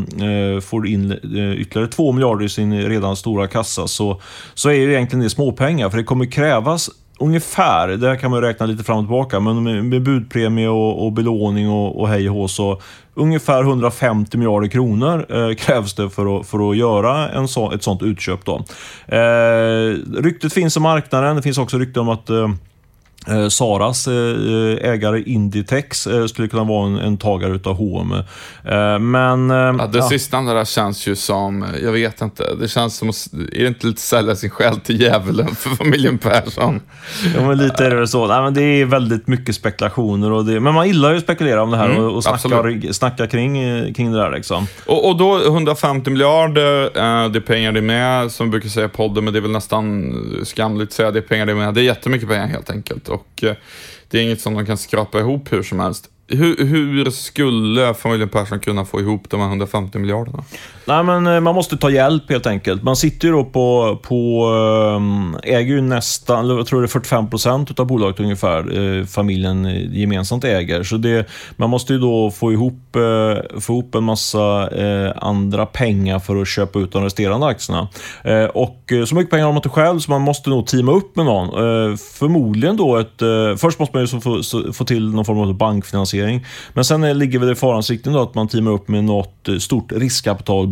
får 0.63 0.87
in 0.87 1.13
ytterligare 1.59 1.89
2 1.89 2.13
miljarder 2.13 2.45
i 2.45 2.49
sin 2.49 2.83
redan 2.83 3.17
stora 3.17 3.47
kassa 3.47 3.87
så, 3.87 4.21
så 4.55 4.69
är 4.69 4.75
ju 4.75 4.93
egentligen 4.93 5.23
det 5.23 5.31
småpengar 5.37 5.91
för 5.91 5.99
det 5.99 6.05
kommer 6.05 6.25
krävas 6.25 6.91
ungefär, 7.19 7.89
det 7.89 8.09
här 8.09 8.17
kan 8.17 8.31
man 8.31 8.41
räkna 8.41 8.67
lite 8.67 8.85
fram 8.85 8.97
och 8.99 9.05
tillbaka, 9.05 9.41
men 9.41 9.63
med, 9.63 9.85
med 9.85 10.03
budpremie 10.03 10.69
och, 10.69 11.07
och 11.07 11.13
belåning 11.13 11.71
och, 11.71 12.01
och 12.01 12.09
hej 12.09 12.31
och 12.31 12.51
så 12.51 12.81
ungefär 13.15 13.63
150 13.63 14.39
miljarder 14.39 14.69
kronor 14.69 15.27
eh, 15.29 15.55
krävs 15.55 15.95
det 15.95 16.11
för 16.11 16.41
att, 16.41 16.47
för 16.47 16.71
att 16.71 16.77
göra 16.77 17.29
en 17.29 17.49
så, 17.49 17.73
ett 17.73 17.83
sånt 17.83 18.03
utköp. 18.03 18.45
Då. 18.45 18.65
Eh, 19.17 19.97
ryktet 20.23 20.53
finns 20.53 20.77
i 20.77 20.81
marknaden. 20.81 21.37
Det 21.37 21.43
finns 21.43 21.59
också 21.59 21.79
rykten 21.79 22.03
om 22.03 22.09
att 22.09 22.31
eh, 22.31 22.49
Eh, 23.29 23.49
Saras 23.49 24.09
eh, 24.09 24.91
ägare 24.91 25.23
Inditex 25.23 26.07
eh, 26.07 26.27
skulle 26.27 26.49
kunna 26.49 26.65
vara 26.65 26.87
en, 26.87 26.99
en 26.99 27.17
tagare 27.17 27.55
utav 27.55 27.77
H&M. 27.77 28.23
Men... 29.11 29.51
Ja, 29.51 29.87
det 29.93 29.99
ja. 29.99 30.09
sista 30.09 30.41
där 30.41 30.65
känns 30.65 31.07
ju 31.07 31.17
som, 31.17 31.67
jag 31.83 31.93
vet 31.93 32.21
inte, 32.21 32.55
det 32.55 32.69
känns 32.69 32.97
som, 32.97 33.09
är 33.09 33.59
det 33.59 33.67
inte 33.67 33.87
lite 33.87 34.01
sälja 34.01 34.37
sin 34.37 34.51
själ 34.51 34.81
till 34.81 35.01
djävulen 35.01 35.55
för 35.55 35.71
familjen 35.71 36.19
Persson? 36.19 36.81
Ja, 37.35 37.47
men 37.47 37.59
lite 37.59 37.87
är 37.87 37.91
det 37.91 37.97
väl 37.97 38.09
så. 38.09 38.27
Nej, 38.27 38.43
men 38.43 38.55
det 38.55 38.63
är 38.63 38.85
väldigt 38.85 39.27
mycket 39.27 39.55
spekulationer. 39.55 40.33
Och 40.33 40.45
det, 40.45 40.61
men 40.61 40.75
man 40.75 40.87
gillar 40.87 41.11
ju 41.11 41.17
att 41.17 41.23
spekulera 41.23 41.63
om 41.63 41.71
det 41.71 41.77
här 41.77 41.91
mm, 41.91 42.05
och, 42.05 42.17
och 42.17 42.25
snacka, 42.25 42.93
snacka 42.93 43.27
kring, 43.27 43.55
kring 43.95 44.13
det 44.13 44.19
där. 44.19 44.31
Liksom. 44.31 44.67
Och, 44.87 45.09
och 45.09 45.17
då 45.17 45.45
150 45.45 46.11
miljarder, 46.11 46.91
det 47.29 47.39
är 47.39 47.41
pengar 47.41 47.73
det 47.73 47.81
är 47.81 47.83
med, 47.83 48.33
som 48.33 48.47
vi 48.47 48.51
brukar 48.51 48.69
säga 48.69 48.87
i 48.87 48.89
podden, 48.89 49.25
men 49.25 49.33
det 49.33 49.39
är 49.39 49.41
väl 49.41 49.51
nästan 49.51 50.15
skamligt 50.45 50.89
att 50.89 50.93
säga 50.93 51.11
det 51.11 51.19
är 51.19 51.23
pengar 51.23 51.47
det 51.47 51.53
är 51.53 51.57
med. 51.57 51.75
Det 51.75 51.81
är 51.81 51.85
jättemycket 51.85 52.29
pengar 52.29 52.47
helt 52.47 52.71
enkelt 52.71 53.06
och 53.09 53.45
eh, 53.45 53.55
det 54.09 54.19
är 54.19 54.23
inget 54.23 54.41
som 54.41 54.55
de 54.55 54.67
kan 54.67 54.79
skrapa 54.79 55.21
ihop 55.21 55.53
hur 55.53 55.63
som 55.63 55.81
helst. 55.81 56.11
Hur, 56.29 56.67
hur 56.67 57.11
skulle 57.11 57.95
familjen 57.95 58.29
Persson 58.29 58.61
kunna 58.61 58.85
få 58.85 59.01
ihop 59.01 59.31
de 59.31 59.41
här 59.41 59.49
150 59.49 59.99
miljarderna? 59.99 60.45
Nej 60.87 61.05
men 61.05 61.27
eh, 61.27 61.41
man 61.41 61.55
måste 61.55 61.77
ta 61.77 61.91
hjälp 61.91 62.31
helt 62.31 62.47
enkelt. 62.47 62.83
Man 62.83 62.97
sitter 62.97 63.29
ju 63.29 63.35
då 63.35 63.45
på, 63.45 63.99
på 64.03 64.47
ehm, 64.97 65.37
äger 65.43 65.75
ju 65.75 65.81
nästan, 65.81 66.49
jag 66.49 66.67
tror 66.67 66.81
det 66.81 66.87
är 66.87 66.89
45 66.89 67.31
procent 67.31 67.81
av 67.81 67.87
bolaget 67.87 68.21
ungefär, 68.21 68.79
eh, 68.79 69.05
familjen 69.05 69.67
eh, 69.67 69.99
gemensamt 69.99 70.45
äger. 70.45 70.83
Så 70.83 70.97
det, 70.97 71.29
man 71.57 71.71
måste 71.71 71.93
ju 71.93 71.99
då 71.99 72.31
få 72.31 72.53
ihop, 72.53 72.75
få 73.61 73.73
ihop 73.73 73.95
en 73.95 74.05
massa 74.05 74.69
andra 75.17 75.67
pengar 75.67 76.19
för 76.19 76.43
att 76.43 76.49
köpa 76.49 76.79
ut 76.79 76.93
de 76.93 77.05
resterande 77.05 77.47
aktierna. 77.47 77.89
Och 78.55 78.93
så 79.07 79.15
mycket 79.15 79.31
pengar 79.31 79.45
har 79.45 79.53
man 79.53 79.59
inte 79.59 79.69
själv, 79.69 79.99
så 79.99 80.11
man 80.11 80.21
måste 80.23 80.51
nog 80.51 80.67
teama 80.67 80.93
upp 80.93 81.17
med 81.17 81.25
någon. 81.25 81.49
Förmodligen 81.99 82.77
då 82.77 82.97
ett, 82.97 83.23
först 83.61 83.79
måste 83.79 83.97
man 83.97 84.07
ju 84.07 84.21
få, 84.21 84.43
få 84.73 84.85
till 84.85 85.15
någon 85.15 85.25
form 85.25 85.39
av 85.39 85.55
bankfinansiering. 85.55 86.47
Men 86.73 86.85
sen 86.85 87.19
ligger 87.19 87.39
väl 87.39 87.49
det 87.49 87.53
i 87.53 87.57
faransikten 87.57 88.13
då 88.13 88.23
att 88.23 88.35
man 88.35 88.49
teamar 88.49 88.71
upp 88.71 88.89
med 88.89 89.05
något 89.05 89.49
stort 89.61 89.93
riskkapital 89.93 90.69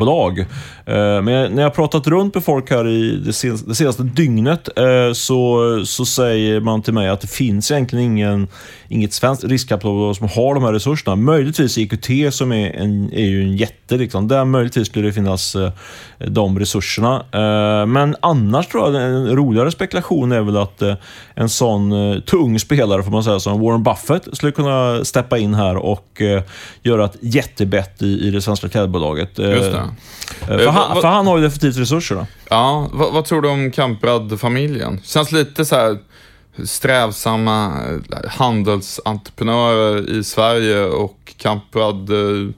Eh, 0.86 1.22
men 1.22 1.52
när 1.52 1.62
jag 1.62 1.68
har 1.68 1.70
pratat 1.70 2.06
runt 2.06 2.34
med 2.34 2.44
folk 2.44 2.70
här 2.70 2.88
i 2.88 3.16
det 3.16 3.32
senaste 3.74 4.02
dygnet 4.02 4.78
eh, 4.78 5.12
så, 5.12 5.82
så 5.86 6.04
säger 6.04 6.60
man 6.60 6.82
till 6.82 6.94
mig 6.94 7.08
att 7.08 7.20
det 7.20 7.26
finns 7.26 7.70
egentligen 7.70 8.04
ingen, 8.04 8.48
inget 8.88 9.12
svenskt 9.12 9.44
riskkapitalbolag 9.44 10.16
som 10.16 10.28
har 10.28 10.54
de 10.54 10.64
här 10.64 10.72
resurserna. 10.72 11.16
Möjligtvis 11.16 11.78
EQT 11.78 12.34
som 12.34 12.52
är, 12.52 12.70
en, 12.70 13.12
är 13.12 13.26
ju 13.26 13.42
en 13.42 13.56
jätte. 13.56 13.96
Liksom. 13.96 14.28
Där 14.28 14.44
möjligtvis 14.44 14.88
skulle 14.88 15.08
det 15.08 15.12
finnas 15.12 15.56
eh, 15.56 15.72
de 16.18 16.58
resurserna. 16.58 17.24
Eh, 17.32 17.86
men 17.86 18.16
annars 18.20 18.66
tror 18.66 18.94
jag 18.94 19.02
en 19.02 19.36
roligare 19.36 19.70
spekulation 19.70 20.32
är 20.32 20.40
väl 20.40 20.56
att 20.56 20.82
en 21.34 21.48
sån 21.48 22.22
tung 22.26 22.58
spelare 22.58 23.02
får 23.02 23.10
man 23.10 23.24
säga 23.24 23.40
som 23.40 23.60
Warren 23.60 23.82
Buffett 23.82 24.28
skulle 24.32 24.52
kunna 24.52 25.04
steppa 25.04 25.38
in 25.38 25.54
här 25.54 25.76
och 25.76 26.22
göra 26.82 27.04
ett 27.04 27.16
jättebett 27.20 28.02
i, 28.02 28.28
i 28.28 28.30
det 28.30 28.40
svenska 28.40 28.68
klädbolaget. 28.68 29.38
Just 29.38 29.72
det. 29.72 29.93
Eh, 30.40 30.46
för, 30.46 30.66
han, 30.66 31.00
för 31.00 31.08
han 31.08 31.26
har 31.26 31.38
ju 31.38 31.44
definitivt 31.44 31.76
resurser. 31.76 32.14
Då. 32.14 32.26
Ja, 32.50 32.88
vad, 32.92 33.12
vad 33.12 33.24
tror 33.24 33.42
du 33.42 33.48
om 33.48 33.70
Kamprad-familjen? 33.70 35.00
Känns 35.04 35.32
lite 35.32 35.64
så 35.64 35.76
här 35.76 35.98
strävsamma 36.64 37.66
eh, 37.66 38.30
handelsentreprenörer 38.30 40.10
i 40.10 40.24
Sverige 40.24 40.84
och 40.84 41.34
Kamprad 41.36 42.10
eh, 42.10 42.50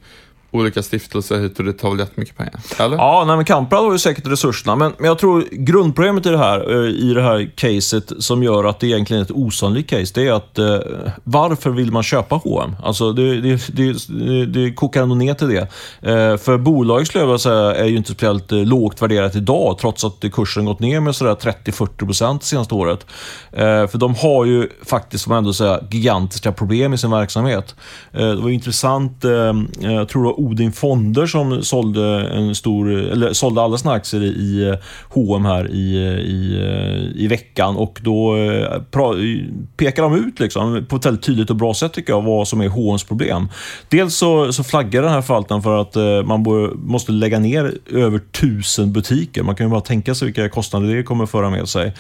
olika 0.51 0.83
stiftelser 0.83 1.39
hit 1.39 1.59
och 1.59 1.65
det 1.65 1.73
tar 1.73 1.91
väl 1.91 1.99
jättemycket 1.99 2.37
pengar? 2.37 2.61
Eller? 2.79 2.97
Ja, 2.97 3.25
nej, 3.27 3.37
men 3.37 3.45
Kamprad 3.45 3.85
har 3.85 3.93
ju 3.93 3.99
säkert 3.99 4.27
resurserna, 4.27 4.77
men, 4.77 4.93
men 4.99 5.07
jag 5.07 5.19
tror 5.19 5.45
grundproblemet 5.51 6.27
i 6.27 6.29
det, 6.29 6.39
här, 6.39 6.71
eh, 6.71 6.91
i 6.91 7.15
det 7.15 7.23
här 7.23 7.51
caset 7.55 8.13
som 8.19 8.43
gör 8.43 8.65
att 8.65 8.81
det 8.81 8.87
egentligen 8.87 9.21
är 9.21 9.25
ett 9.25 9.31
osannolikt 9.31 9.91
case, 9.91 10.13
det 10.15 10.27
är 10.29 10.33
att 10.33 10.59
eh, 10.59 10.79
varför 11.25 11.71
vill 11.71 11.93
man 11.93 12.03
köpa 12.03 12.35
H&M? 12.35 12.77
Alltså 12.83 13.13
det, 13.13 13.41
det, 13.41 13.69
det, 13.69 14.47
det 14.47 14.73
kokar 14.73 15.03
ändå 15.03 15.15
ner 15.15 15.35
till 15.35 15.49
det. 15.49 15.69
Eh, 16.11 16.37
för 16.37 16.59
bolaget 16.59 17.09
skulle 17.09 17.23
jag 17.23 17.29
vilja 17.29 17.39
säga 17.39 17.75
är 17.75 17.85
ju 17.85 17.97
inte 17.97 18.13
speciellt 18.13 18.53
eh, 18.53 18.59
lågt 18.59 19.03
värderat 19.03 19.37
idag, 19.37 19.79
trots 19.79 20.05
att 20.05 20.25
kursen 20.33 20.65
gått 20.65 20.81
ner 20.81 21.01
med 21.01 21.15
30-40% 21.15 22.39
det 22.39 22.45
senaste 22.45 22.75
året. 22.75 23.07
Eh, 23.53 23.87
för 23.87 23.99
de 23.99 24.15
har 24.15 24.45
ju 24.45 24.69
faktiskt, 24.85 25.25
får 25.25 25.31
man 25.31 25.39
ändå 25.39 25.53
säga, 25.53 25.81
gigantiska 25.91 26.53
problem 26.53 26.95
i 26.95 26.99
sin 26.99 27.11
verksamhet. 27.11 27.75
Eh, 28.13 28.29
det 28.29 28.37
var 28.37 28.51
intressant, 28.51 29.25
eh, 29.25 29.33
eh, 29.33 29.93
jag 29.93 30.09
tror 30.09 30.36
var 30.37 30.45
Odin 30.45 30.73
Fonder 30.73 31.27
som 31.27 31.63
sålde, 31.63 32.29
en 32.29 32.55
stor, 32.55 32.91
eller 32.91 33.33
sålde 33.33 33.63
alla 33.63 33.79
sina 33.79 33.93
aktier 33.93 34.23
i 34.23 34.77
H&M 35.09 35.45
här 35.45 35.71
i, 35.71 35.97
eh, 35.97 36.13
i, 36.13 36.61
eh, 36.61 37.23
i 37.23 37.27
veckan 37.27 37.77
och 37.77 38.01
då 38.03 38.37
pekar 39.77 40.03
de 40.03 40.15
ut 40.15 40.41
liksom, 40.41 40.87
på 40.89 40.97
ett 40.97 41.07
väldigt 41.07 41.25
tydligt 41.25 41.51
och 41.51 41.57
bra 41.57 41.75
sätt 41.75 41.93
tycker 41.93 42.13
jag 42.13 42.23
vad 42.23 42.49
som 42.49 42.61
är 42.61 42.69
H&M's 42.69 43.09
problem. 43.09 43.49
Dels 43.89 44.17
så, 44.17 44.53
så 44.53 44.65
flaggar 44.65 45.03
den 45.03 45.11
här 45.11 45.23
förvaltaren 45.23 45.63
för 45.63 45.81
att 45.81 46.27
man 46.27 46.45
måste 46.75 47.13
lägga 47.13 47.39
ner 47.39 47.73
över 47.93 48.19
tusen 48.19 48.93
butiker. 48.93 49.43
Man 49.43 49.57
kan 49.57 49.67
ju 49.67 49.71
bara 49.71 49.81
tänka 49.81 50.15
sig 50.15 50.27
vilka 50.27 50.49
kostnader 50.49 50.95
det 50.95 51.03
kommer 51.03 51.27
föra 51.27 51.51
med 51.51 51.69
sig. 51.69 51.93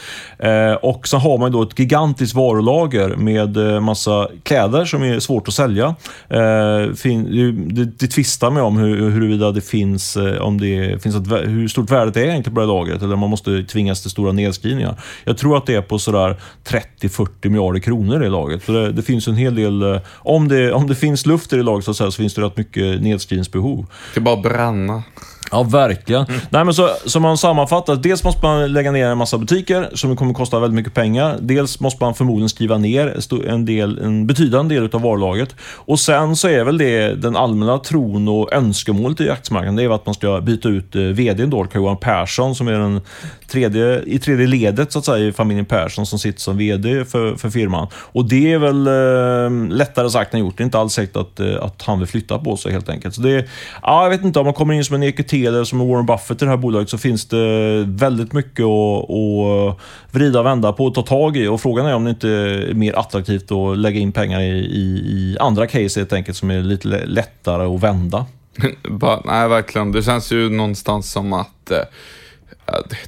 Och 0.83 1.09
så 1.09 1.16
har 1.16 1.38
man 1.38 1.52
då 1.52 1.62
ett 1.62 1.78
gigantiskt 1.78 2.35
varulager 2.35 3.16
med 3.16 3.83
massa 3.83 4.28
kläder 4.43 4.85
som 4.85 5.02
är 5.02 5.21
svårt 5.21 5.49
att 5.49 5.55
sälja. 5.55 5.95
det, 6.28 7.99
det 7.99 8.07
lista 8.26 8.50
med 8.50 8.62
om 8.62 8.76
hur, 8.76 9.11
huruvida 9.11 9.52
det 9.52 9.61
finns, 9.61 10.16
eh, 10.16 10.42
om 10.42 10.61
det 10.61 11.02
finns 11.02 11.16
ett, 11.16 11.49
hur 11.49 11.68
stort 11.68 11.90
värdet 11.90 12.16
är 12.16 12.21
egentligen 12.21 12.54
på 12.54 12.61
det 12.61 12.66
lagret 12.66 13.02
eller 13.02 13.14
om 13.14 13.21
man 13.21 13.30
måste 13.30 13.62
tvingas 13.62 14.02
till 14.02 14.11
stora 14.11 14.33
nedskrivningar. 14.33 15.00
Jag 15.25 15.38
tror 15.38 15.56
att 15.56 15.66
det 15.66 15.75
är 15.75 15.83
på 15.83 15.99
sådär 15.99 16.37
30-40 16.64 17.49
miljarder 17.49 17.80
kronor 17.80 18.25
i 18.25 18.28
laget. 18.28 18.64
Så 18.64 18.73
det, 18.73 18.92
det, 18.92 19.02
finns 19.02 19.28
en 19.28 19.35
hel 19.37 19.54
del, 19.54 19.83
eh, 19.83 20.00
om 20.09 20.49
det, 20.49 20.73
om 20.73 20.87
det 20.87 20.95
finns 20.95 21.26
luft 21.26 21.52
i 21.52 21.56
det 21.56 21.62
laget 21.62 21.85
så, 21.85 21.95
så, 21.95 22.11
så 22.11 22.16
finns 22.16 22.35
det 22.35 22.42
rätt 22.42 22.56
mycket 22.56 23.02
nedskrivningsbehov. 23.02 23.87
Det 24.14 24.21
är 24.21 24.23
bara 24.23 24.37
bränna. 24.37 25.02
Ja, 25.50 25.62
verkligen. 25.62 26.24
Mm. 26.24 26.40
Nej, 26.50 26.64
men 26.64 26.74
så, 26.74 26.88
som 27.04 27.22
man 27.22 27.38
sammanfattar, 27.38 27.96
dels 27.96 28.24
måste 28.24 28.46
man 28.46 28.72
lägga 28.72 28.92
ner 28.92 29.06
en 29.06 29.18
massa 29.18 29.38
butiker 29.38 29.90
som 29.94 30.16
kommer 30.16 30.34
kosta 30.34 30.60
väldigt 30.60 30.74
mycket 30.74 30.94
pengar. 30.94 31.36
Dels 31.40 31.80
måste 31.80 32.04
man 32.04 32.14
förmodligen 32.14 32.48
skriva 32.48 32.78
ner 32.78 33.20
en, 33.46 33.64
del, 33.64 33.98
en 33.98 34.26
betydande 34.26 34.74
del 34.74 34.90
av 34.92 35.02
varulaget. 35.02 35.54
Och 35.74 36.00
sen 36.00 36.36
så 36.36 36.48
är 36.48 36.64
väl 36.64 36.78
det 36.78 37.14
den 37.14 37.36
allmänna 37.36 37.78
tron 37.78 38.28
och 38.28 38.52
önskemålet 38.52 39.20
i 39.20 39.30
aktiemarknaden, 39.30 39.76
det 39.76 39.82
är 39.82 39.94
att 39.94 40.06
man 40.06 40.14
ska 40.14 40.40
byta 40.40 40.68
ut 40.68 40.96
eh, 40.96 41.02
vdn 41.02 41.50
då, 41.50 41.66
Johan 41.74 41.96
Persson, 41.96 42.54
som 42.54 42.68
är 42.68 42.72
den 42.72 43.00
tredje, 43.48 44.02
i 44.06 44.18
tredje 44.18 44.46
ledet 44.46 44.92
så 44.92 44.98
att 44.98 45.04
säga 45.04 45.26
i 45.26 45.32
familjen 45.32 45.64
Persson 45.66 46.06
som 46.06 46.18
sitter 46.18 46.40
som 46.40 46.56
vd 46.56 47.04
för, 47.04 47.36
för 47.36 47.50
firman. 47.50 47.88
Och 47.94 48.28
det 48.28 48.52
är 48.52 48.58
väl 48.58 48.86
eh, 48.86 49.76
lättare 49.76 50.10
sagt 50.10 50.34
än 50.34 50.40
gjort. 50.40 50.56
Det 50.56 50.62
är 50.62 50.64
inte 50.64 50.78
alls 50.78 50.92
säkert 50.92 51.16
att, 51.16 51.40
eh, 51.40 51.62
att 51.62 51.82
han 51.82 51.98
vill 51.98 52.08
flytta 52.08 52.38
på 52.38 52.56
sig 52.56 52.72
helt 52.72 52.88
enkelt. 52.88 53.14
Så 53.14 53.20
det, 53.20 53.46
ja, 53.82 54.02
jag 54.02 54.10
vet 54.10 54.24
inte, 54.24 54.38
om 54.38 54.44
man 54.44 54.54
kommer 54.54 54.74
in 54.74 54.84
som 54.84 54.94
en 54.94 55.02
EQT 55.02 55.32
eller 55.45 55.64
som 55.64 55.88
Warren 55.88 56.07
Buffett 56.07 56.43
i 56.43 56.45
det 56.45 56.50
här 56.50 56.57
bolaget 56.57 56.90
så 56.90 56.99
finns 56.99 57.26
det 57.26 57.85
väldigt 57.88 58.33
mycket 58.33 58.64
att, 58.64 59.11
att 59.11 59.81
vrida 60.11 60.40
och 60.40 60.47
vända 60.47 60.73
på 60.73 60.85
och 60.85 60.95
ta 60.95 61.02
tag 61.02 61.37
i. 61.37 61.47
Och 61.47 61.61
frågan 61.61 61.87
är 61.87 61.95
om 61.95 62.05
det 62.05 62.11
inte 62.11 62.28
är 62.28 62.75
mer 62.75 62.99
attraktivt 62.99 63.52
att 63.52 63.78
lägga 63.78 64.00
in 64.00 64.12
pengar 64.12 64.40
i, 64.40 64.59
i, 64.59 65.02
i 65.09 65.37
andra 65.40 65.66
case 65.66 66.00
helt 66.00 66.12
enkelt 66.12 66.37
som 66.37 66.50
är 66.50 66.62
lite 66.62 66.88
lättare 67.07 67.75
att 67.75 67.83
vända. 67.83 68.26
Nej, 69.25 69.49
verkligen. 69.49 69.93
Det 69.93 70.02
känns 70.02 70.33
ju 70.33 70.50
någonstans 70.50 71.12
som 71.12 71.33
att 71.33 71.71
eh, 71.71 71.78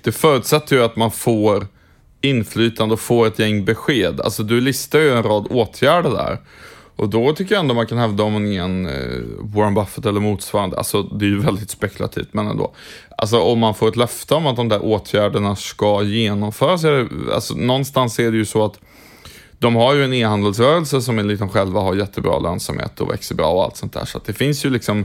det 0.02 0.12
förutsätter 0.12 0.76
ju 0.76 0.84
att 0.84 0.96
man 0.96 1.10
får 1.10 1.66
inflytande 2.20 2.92
och 2.92 3.00
får 3.00 3.26
ett 3.26 3.38
gäng 3.38 3.64
besked. 3.64 4.20
Alltså 4.20 4.42
du 4.42 4.60
listar 4.60 4.98
ju 4.98 5.16
en 5.16 5.22
rad 5.22 5.46
åtgärder 5.50 6.10
där. 6.10 6.38
Och 6.98 7.08
då 7.08 7.32
tycker 7.32 7.54
jag 7.54 7.60
ändå 7.60 7.74
man 7.74 7.86
kan 7.86 7.98
hävda 7.98 8.24
om 8.24 8.32
man 8.32 8.46
är 8.46 8.62
en 8.62 8.86
eh, 8.86 8.92
Warren 9.38 9.74
Buffett 9.74 10.06
eller 10.06 10.20
motsvarande. 10.20 10.76
Alltså 10.76 11.02
det 11.02 11.24
är 11.24 11.28
ju 11.28 11.40
väldigt 11.40 11.70
spekulativt 11.70 12.28
men 12.32 12.46
ändå. 12.46 12.74
Alltså 13.18 13.40
om 13.40 13.58
man 13.58 13.74
får 13.74 13.88
ett 13.88 13.96
löfte 13.96 14.34
om 14.34 14.46
att 14.46 14.56
de 14.56 14.68
där 14.68 14.84
åtgärderna 14.84 15.56
ska 15.56 16.02
genomföras. 16.02 16.84
Är 16.84 16.92
det, 16.92 17.34
alltså, 17.34 17.54
någonstans 17.54 18.18
är 18.18 18.30
det 18.30 18.36
ju 18.36 18.44
så 18.44 18.64
att 18.64 18.80
de 19.58 19.76
har 19.76 19.94
ju 19.94 20.04
en 20.04 20.12
e-handelsrörelse 20.12 21.00
som 21.00 21.18
enligt 21.18 21.38
dem 21.38 21.48
liksom 21.48 21.60
själva 21.60 21.80
har 21.80 21.94
jättebra 21.94 22.38
lönsamhet 22.38 23.00
och 23.00 23.10
växer 23.10 23.34
bra 23.34 23.50
och 23.50 23.64
allt 23.64 23.76
sånt 23.76 23.92
där. 23.92 24.04
Så 24.04 24.18
att 24.18 24.24
det 24.24 24.32
finns 24.32 24.64
ju 24.64 24.70
liksom 24.70 25.04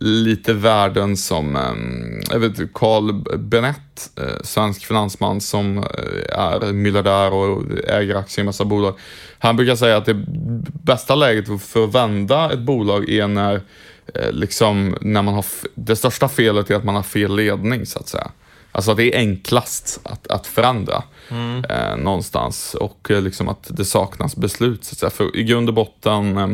lite 0.00 0.52
värden 0.52 1.16
som, 1.16 1.56
ehm, 1.56 2.20
jag 2.30 2.38
vet 2.38 2.72
Carl 2.74 3.38
Benett, 3.38 4.10
eh, 4.16 4.42
svensk 4.44 4.86
finansman 4.86 5.40
som 5.40 5.78
eh, 5.78 6.38
är 6.38 6.72
miljardär 6.72 7.32
och 7.32 7.62
äger 7.88 8.14
aktier 8.14 8.42
i 8.42 8.46
massa 8.46 8.64
bolag. 8.64 8.98
Han 9.38 9.56
brukar 9.56 9.76
säga 9.76 9.96
att 9.96 10.06
det 10.06 10.24
bästa 10.82 11.14
läget 11.14 11.62
för 11.62 11.84
att 11.84 11.94
vända 11.94 12.52
ett 12.52 12.58
bolag 12.58 13.10
är 13.10 13.28
när, 13.28 13.54
eh, 14.14 14.32
liksom, 14.32 14.96
när 15.00 15.22
man 15.22 15.34
har, 15.34 15.44
det 15.74 15.96
största 15.96 16.28
felet 16.28 16.70
är 16.70 16.74
att 16.74 16.84
man 16.84 16.94
har 16.94 17.02
fel 17.02 17.36
ledning 17.36 17.86
så 17.86 17.98
att 17.98 18.08
säga. 18.08 18.30
Alltså 18.72 18.94
det 18.94 19.14
är 19.14 19.18
enklast 19.18 20.00
att, 20.02 20.26
att 20.26 20.46
förändra 20.46 21.02
mm. 21.30 21.64
eh, 21.64 21.96
någonstans 21.96 22.74
och 22.74 23.06
liksom 23.10 23.48
att 23.48 23.66
det 23.70 23.84
saknas 23.84 24.36
beslut. 24.36 24.84
Så 24.84 24.92
att 24.92 24.98
säga. 24.98 25.10
För 25.10 25.36
i 25.36 25.44
grund 25.44 25.68
och 25.68 25.74
botten 25.74 26.36
eh, 26.36 26.46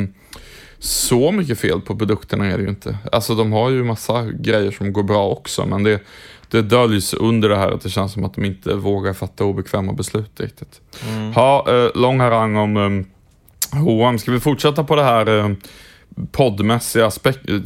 så 0.84 1.30
mycket 1.30 1.60
fel 1.60 1.80
på 1.80 1.96
produkterna 1.96 2.46
är 2.46 2.56
det 2.56 2.62
ju 2.62 2.68
inte. 2.68 2.98
Alltså 3.12 3.34
de 3.34 3.52
har 3.52 3.70
ju 3.70 3.84
massa 3.84 4.22
grejer 4.24 4.70
som 4.70 4.92
går 4.92 5.02
bra 5.02 5.28
också, 5.28 5.66
men 5.66 5.82
det, 5.82 6.00
det 6.48 6.62
döljs 6.62 7.14
under 7.14 7.48
det 7.48 7.56
här 7.56 7.70
att 7.70 7.80
det 7.80 7.90
känns 7.90 8.12
som 8.12 8.24
att 8.24 8.34
de 8.34 8.44
inte 8.44 8.74
vågar 8.74 9.12
fatta 9.12 9.44
obekväma 9.44 9.92
beslut 9.92 10.40
riktigt. 10.40 10.80
Mm. 11.08 11.32
Ha, 11.32 11.66
eh, 11.68 11.90
lång 11.94 12.20
harang 12.20 12.56
om 12.56 12.76
eh, 12.76 13.78
H&M. 13.78 14.18
Ska 14.18 14.32
vi 14.32 14.40
fortsätta 14.40 14.84
på 14.84 14.96
det 14.96 15.02
här 15.02 15.38
eh, 15.38 15.50
poddmässiga, 16.32 17.10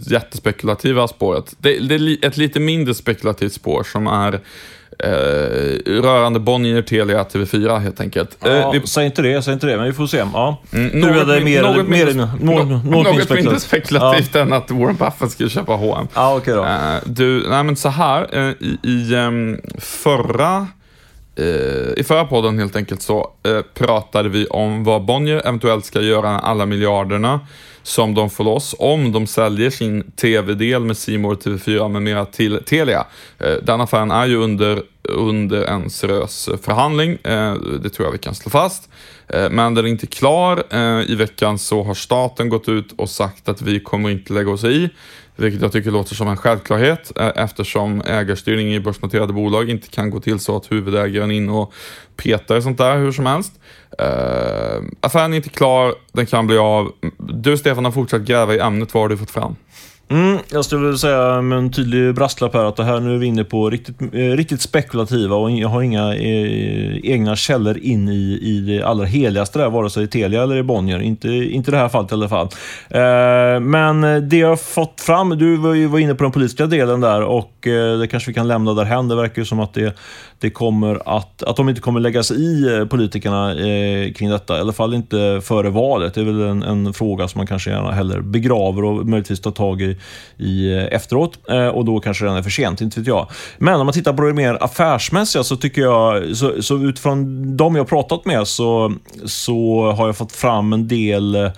jättespekulativa 0.01 1.09
spåret? 1.09 1.55
Det, 1.59 1.79
det 1.79 1.95
är 1.95 2.27
ett 2.27 2.37
lite 2.37 2.61
mindre 2.61 2.95
spekulativt 2.95 3.53
spår 3.53 3.83
som 3.83 4.07
är 4.07 4.41
Eh, 5.05 5.93
rörande 6.03 6.41
Bonnier, 6.41 6.83
Telia, 6.83 7.25
TV4 7.25 7.79
helt 7.79 8.01
enkelt. 8.01 8.37
Ja, 8.41 8.49
eh, 8.49 8.73
vi... 8.73 8.87
Säg 8.87 9.07
inte 9.07 9.23
det, 9.23 9.43
säg 9.43 9.55
inte 9.55 9.67
det, 9.67 9.77
men 9.77 9.87
vi 9.87 9.93
får 9.93 10.07
se. 10.07 10.17
Ja. 10.17 10.63
Mm, 10.73 11.01
nu 11.01 11.15
något, 11.15 11.29
det 11.29 11.41
mer, 11.41 11.63
något, 11.63 11.89
mer, 11.89 12.15
något, 12.15 12.69
något, 12.69 12.85
något 12.85 13.31
mindre 13.31 13.61
spekulativt 13.61 14.31
ja. 14.35 14.41
än 14.41 14.53
att 14.53 14.71
Warren 14.71 14.97
Buffett 14.97 15.31
skulle 15.31 15.51
köpa 15.51 15.73
H&M. 15.73 16.09
Ja, 16.15 16.37
okay 16.37 16.55
då. 16.55 16.65
Eh, 16.65 16.97
du, 17.05 17.49
nej 17.49 17.65
men 17.65 17.77
så 17.77 17.89
här, 17.89 18.55
i, 18.61 18.79
i 18.83 19.15
um, 19.15 19.61
förra 19.79 20.67
Eh, 21.39 21.93
I 21.97 22.05
förra 22.05 22.25
podden 22.25 22.59
helt 22.59 22.77
enkelt 22.77 23.03
så 23.03 23.31
eh, 23.43 23.61
pratade 23.75 24.29
vi 24.29 24.47
om 24.47 24.85
vad 24.85 25.05
Bonnier 25.05 25.47
eventuellt 25.47 25.85
ska 25.85 26.01
göra 26.01 26.33
med 26.33 26.45
alla 26.45 26.67
miljarderna 26.67 27.41
som 27.83 28.15
de 28.15 28.31
får 28.31 28.45
loss 28.45 28.75
om 28.79 29.13
de 29.13 29.27
säljer 29.27 29.71
sin 29.71 30.11
tv-del 30.11 30.85
med 30.85 30.97
Simor 30.97 31.35
TV4 31.35 31.89
med 31.89 32.03
mera 32.03 32.25
till 32.25 32.61
Telia. 32.67 33.07
Eh, 33.39 33.55
den 33.63 33.81
affären 33.81 34.11
är 34.11 34.27
ju 34.27 34.37
under, 34.37 34.83
under 35.03 35.65
en 35.65 35.91
seriös 35.91 36.49
förhandling, 36.63 37.19
det 37.83 37.91
tror 37.91 38.07
jag 38.07 38.13
vi 38.13 38.19
kan 38.19 38.35
slå 38.35 38.51
fast. 38.51 38.89
Men 39.51 39.75
den 39.75 39.85
är 39.85 39.89
inte 39.89 40.07
klar. 40.07 40.75
I 41.07 41.15
veckan 41.15 41.59
så 41.59 41.83
har 41.83 41.95
staten 41.95 42.49
gått 42.49 42.69
ut 42.69 42.93
och 42.97 43.11
sagt 43.11 43.49
att 43.49 43.63
vi 43.63 43.81
kommer 43.81 44.11
inte 44.11 44.33
lägga 44.33 44.51
oss 44.51 44.65
i. 44.65 44.91
Vilket 45.39 45.63
jag 45.63 45.73
tycker 45.73 45.91
låter 45.91 46.15
som 46.15 46.29
en 46.29 46.37
självklarhet 46.37 47.13
eh, 47.17 47.31
eftersom 47.35 48.03
ägarstyrning 48.07 48.75
i 48.75 48.81
börsnoterade 48.81 49.33
bolag 49.33 49.71
inte 49.71 49.89
kan 49.89 50.11
gå 50.11 50.21
till 50.21 50.39
så 50.39 50.57
att 50.57 50.73
huvudägaren 50.73 51.31
är 51.31 51.35
inne 51.35 51.53
och 51.53 51.73
petar 52.17 52.57
i 52.57 52.63
sånt 52.63 52.79
där 52.79 52.97
hur 52.97 53.13
som 53.13 53.27
helst. 53.27 53.53
Uh, 54.01 54.89
affären 55.01 55.33
är 55.33 55.37
inte 55.37 55.49
klar, 55.49 55.95
den 56.13 56.27
kan 56.27 56.47
bli 56.47 56.59
av. 56.59 56.93
Du 57.19 57.59
Stefan 57.59 57.85
har 57.85 57.93
fortsatt 57.93 58.23
gräva 58.23 58.55
i 58.55 58.59
ämnet, 58.59 58.95
vad 58.95 59.03
har 59.03 59.09
du 59.09 59.17
fått 59.17 59.31
fram? 59.31 59.57
Mm, 60.11 60.39
jag 60.53 60.65
skulle 60.65 60.83
vilja 60.83 60.99
säga 60.99 61.43
med 61.43 61.59
en 61.59 61.73
tydlig 61.73 62.15
brasklapp 62.15 62.55
här 62.55 62.65
att 62.65 62.77
det 62.77 62.85
här 62.85 63.01
nu 63.01 63.15
är 63.15 63.19
vi 63.19 63.27
inne 63.27 63.45
på 63.45 63.71
riktigt, 63.71 64.03
eh, 64.03 64.19
riktigt 64.19 64.61
spekulativa 64.61 65.37
och 65.37 65.51
jag 65.51 65.69
har 65.69 65.83
inga 65.83 66.15
eh, 66.15 66.99
egna 67.03 67.37
källor 67.37 67.79
in 67.79 68.09
i, 68.09 68.39
i 68.43 68.61
det 68.61 68.83
allra 68.83 69.05
heligaste 69.05 69.59
där, 69.59 69.71
vare 69.71 69.91
sig 69.91 70.05
i 70.05 70.07
Telia 70.07 70.43
eller 70.43 70.57
i 70.57 70.63
Bonnier. 70.63 71.01
Inte, 71.01 71.29
inte 71.29 71.71
i 71.71 71.73
det 71.73 71.79
här 71.79 71.89
fallet 71.89 72.11
i 72.11 72.15
alla 72.15 72.29
fall. 72.29 72.49
Eh, 72.91 73.61
men 73.61 74.29
det 74.29 74.37
jag 74.37 74.49
har 74.49 74.57
fått 74.57 75.01
fram, 75.01 75.29
du 75.39 75.57
var 75.57 75.75
ju 75.75 75.87
var 75.87 75.99
inne 75.99 76.15
på 76.15 76.25
den 76.25 76.33
politiska 76.33 76.67
delen 76.67 77.01
där 77.01 77.23
och 77.23 77.67
eh, 77.67 77.99
det 77.99 78.07
kanske 78.07 78.31
vi 78.31 78.35
kan 78.35 78.49
lämna 78.49 78.75
därhän. 78.75 79.09
Det 79.09 79.17
verkar 79.17 79.43
ju 79.43 79.47
som 79.47 79.61
att 79.61 79.75
det, 79.75 79.97
det 80.39 80.51
kommer 80.51 81.17
att, 81.17 81.43
att 81.43 81.57
de 81.57 81.69
inte 81.69 81.81
kommer 81.81 82.01
lägga 82.01 82.23
sig 82.23 82.37
i 82.37 82.77
eh, 82.77 82.85
politikerna 82.85 83.51
eh, 83.51 84.13
kring 84.13 84.31
detta. 84.31 84.57
I 84.59 84.61
alla 84.61 84.73
fall 84.73 84.95
inte 84.95 85.41
före 85.45 85.71
valet. 85.71 86.15
Det 86.15 86.21
är 86.21 86.25
väl 86.25 86.41
en, 86.41 86.63
en 86.63 86.93
fråga 86.93 87.29
som 87.29 87.39
man 87.39 87.47
kanske 87.47 87.71
gärna 87.71 87.93
hellre 87.93 88.23
begraver 88.23 88.85
och 88.85 89.07
möjligtvis 89.07 89.41
tar 89.41 89.51
tag 89.51 89.83
i 89.83 89.98
i 90.37 90.73
eh, 90.73 90.85
efteråt 90.85 91.39
eh, 91.49 91.69
och 91.69 91.85
då 91.85 92.01
kanske 92.01 92.25
den 92.25 92.37
är 92.37 92.43
för 92.43 92.51
sent, 92.51 92.81
inte 92.81 93.01
vet 93.01 93.07
jag. 93.07 93.31
Men 93.59 93.81
om 93.81 93.87
man 93.87 93.93
tittar 93.93 94.13
på 94.13 94.23
det 94.23 94.35
mer 94.35 94.59
affärsmässiga 94.61 95.45
så 95.45 95.57
tycker 95.57 95.83
jag, 95.83 96.37
så, 96.37 96.63
så 96.63 96.79
utifrån 96.79 97.57
de 97.57 97.77
jag 97.77 97.89
pratat 97.89 98.25
med 98.25 98.49
så, 98.49 98.95
så 99.25 99.91
har 99.93 100.07
jag 100.07 100.17
fått 100.17 100.33
fram 100.33 100.73
en 100.73 100.89
del 100.89 101.35
eh, 101.35 101.51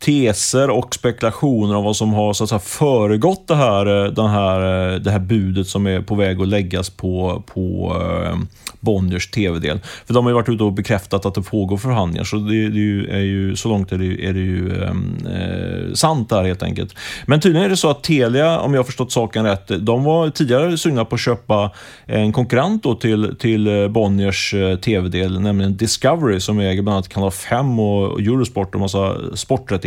teser 0.00 0.70
och 0.70 0.94
spekulationer 0.94 1.76
om 1.76 1.84
vad 1.84 1.96
som 1.96 2.12
har 2.12 2.32
så 2.32 2.44
att 2.44 2.50
säga, 2.50 2.58
föregått 2.58 3.48
det 3.48 3.54
här, 3.54 4.04
eh, 4.04 4.12
den 4.12 4.26
här, 4.26 4.92
eh, 4.92 5.00
det 5.00 5.10
här 5.10 5.18
budet 5.18 5.66
som 5.66 5.86
är 5.86 6.00
på 6.00 6.14
väg 6.14 6.40
att 6.40 6.48
läggas 6.48 6.90
på, 6.90 7.42
på 7.46 7.96
eh, 8.00 8.36
Bonniers 8.80 9.30
tv-del. 9.30 9.80
För 10.06 10.14
de 10.14 10.24
har 10.24 10.30
ju 10.30 10.34
varit 10.34 10.48
ute 10.48 10.64
och 10.64 10.72
bekräftat 10.72 11.26
att 11.26 11.34
det 11.34 11.42
pågår 11.42 11.76
förhandlingar, 11.76 12.24
så 12.24 12.36
det, 12.36 12.68
det 12.68 13.16
är, 13.16 13.20
ju, 13.20 13.56
så 13.56 13.68
långt 13.68 13.92
är 13.92 13.98
det, 13.98 14.26
är 14.26 14.32
det 14.32 14.40
ju 14.40 14.82
ehm, 14.84 15.16
eh, 15.26 15.94
sant 15.94 16.28
där 16.28 16.44
helt 16.44 16.62
enkelt. 16.62 16.94
Men 17.26 17.40
tydligen 17.40 17.64
är 17.64 17.70
det 17.70 17.76
så 17.76 17.90
att 17.90 18.02
Telia, 18.02 18.60
om 18.60 18.74
jag 18.74 18.78
har 18.78 18.84
förstått 18.84 19.12
saken 19.12 19.44
rätt, 19.44 19.70
de 19.80 20.04
var 20.04 20.30
tidigare 20.30 20.78
sugna 20.78 21.04
på 21.04 21.14
att 21.14 21.20
köpa 21.20 21.70
en 22.06 22.32
konkurrent 22.32 22.82
då 22.82 22.94
till, 22.94 23.36
till 23.38 23.88
Bonniers 23.90 24.54
tv-del, 24.84 25.40
nämligen 25.40 25.76
Discovery 25.76 26.40
som 26.40 26.58
äger 26.58 26.82
bland 26.82 26.94
annat 26.94 27.08
Kanal 27.08 27.30
5 27.30 27.80
och 27.80 28.20
Eurosport 28.20 28.74
och 28.74 28.80
massa 28.80 29.16
sporträttigheter. 29.34 29.85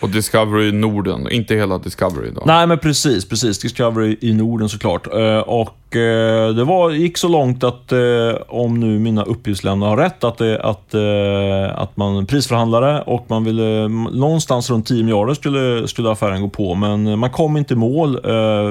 Och 0.00 0.08
Discovery 0.08 0.72
Norden, 0.72 1.30
inte 1.30 1.54
hela 1.54 1.78
Discovery 1.78 2.30
då? 2.30 2.42
Nej, 2.46 2.66
men 2.66 2.78
precis, 2.78 3.28
precis. 3.28 3.58
Discovery 3.58 4.16
i 4.20 4.32
Norden 4.32 4.68
såklart. 4.68 5.06
Eh, 5.06 5.38
och 5.38 5.76
Eh, 5.94 6.54
det 6.54 6.64
var, 6.64 6.90
gick 6.90 7.18
så 7.18 7.28
långt 7.28 7.64
att, 7.64 7.92
eh, 7.92 7.98
om 8.48 8.80
nu 8.80 8.98
mina 8.98 9.22
uppgiftslämnare 9.22 9.88
har 9.88 9.96
rätt, 9.96 10.24
att, 10.24 10.38
det, 10.38 10.62
att, 10.62 10.94
att 11.74 11.96
man 11.96 12.26
prisförhandlade 12.26 13.02
och 13.02 13.24
man 13.28 13.44
ville 13.44 13.88
någonstans 14.12 14.70
runt 14.70 14.86
10 14.86 15.02
miljarder 15.02 15.34
skulle, 15.34 15.88
skulle 15.88 16.10
affären 16.10 16.42
gå 16.42 16.48
på. 16.48 16.74
Men 16.74 17.18
man 17.18 17.30
kom 17.30 17.56
inte 17.56 17.74
i 17.74 17.76
mål, 17.76 18.20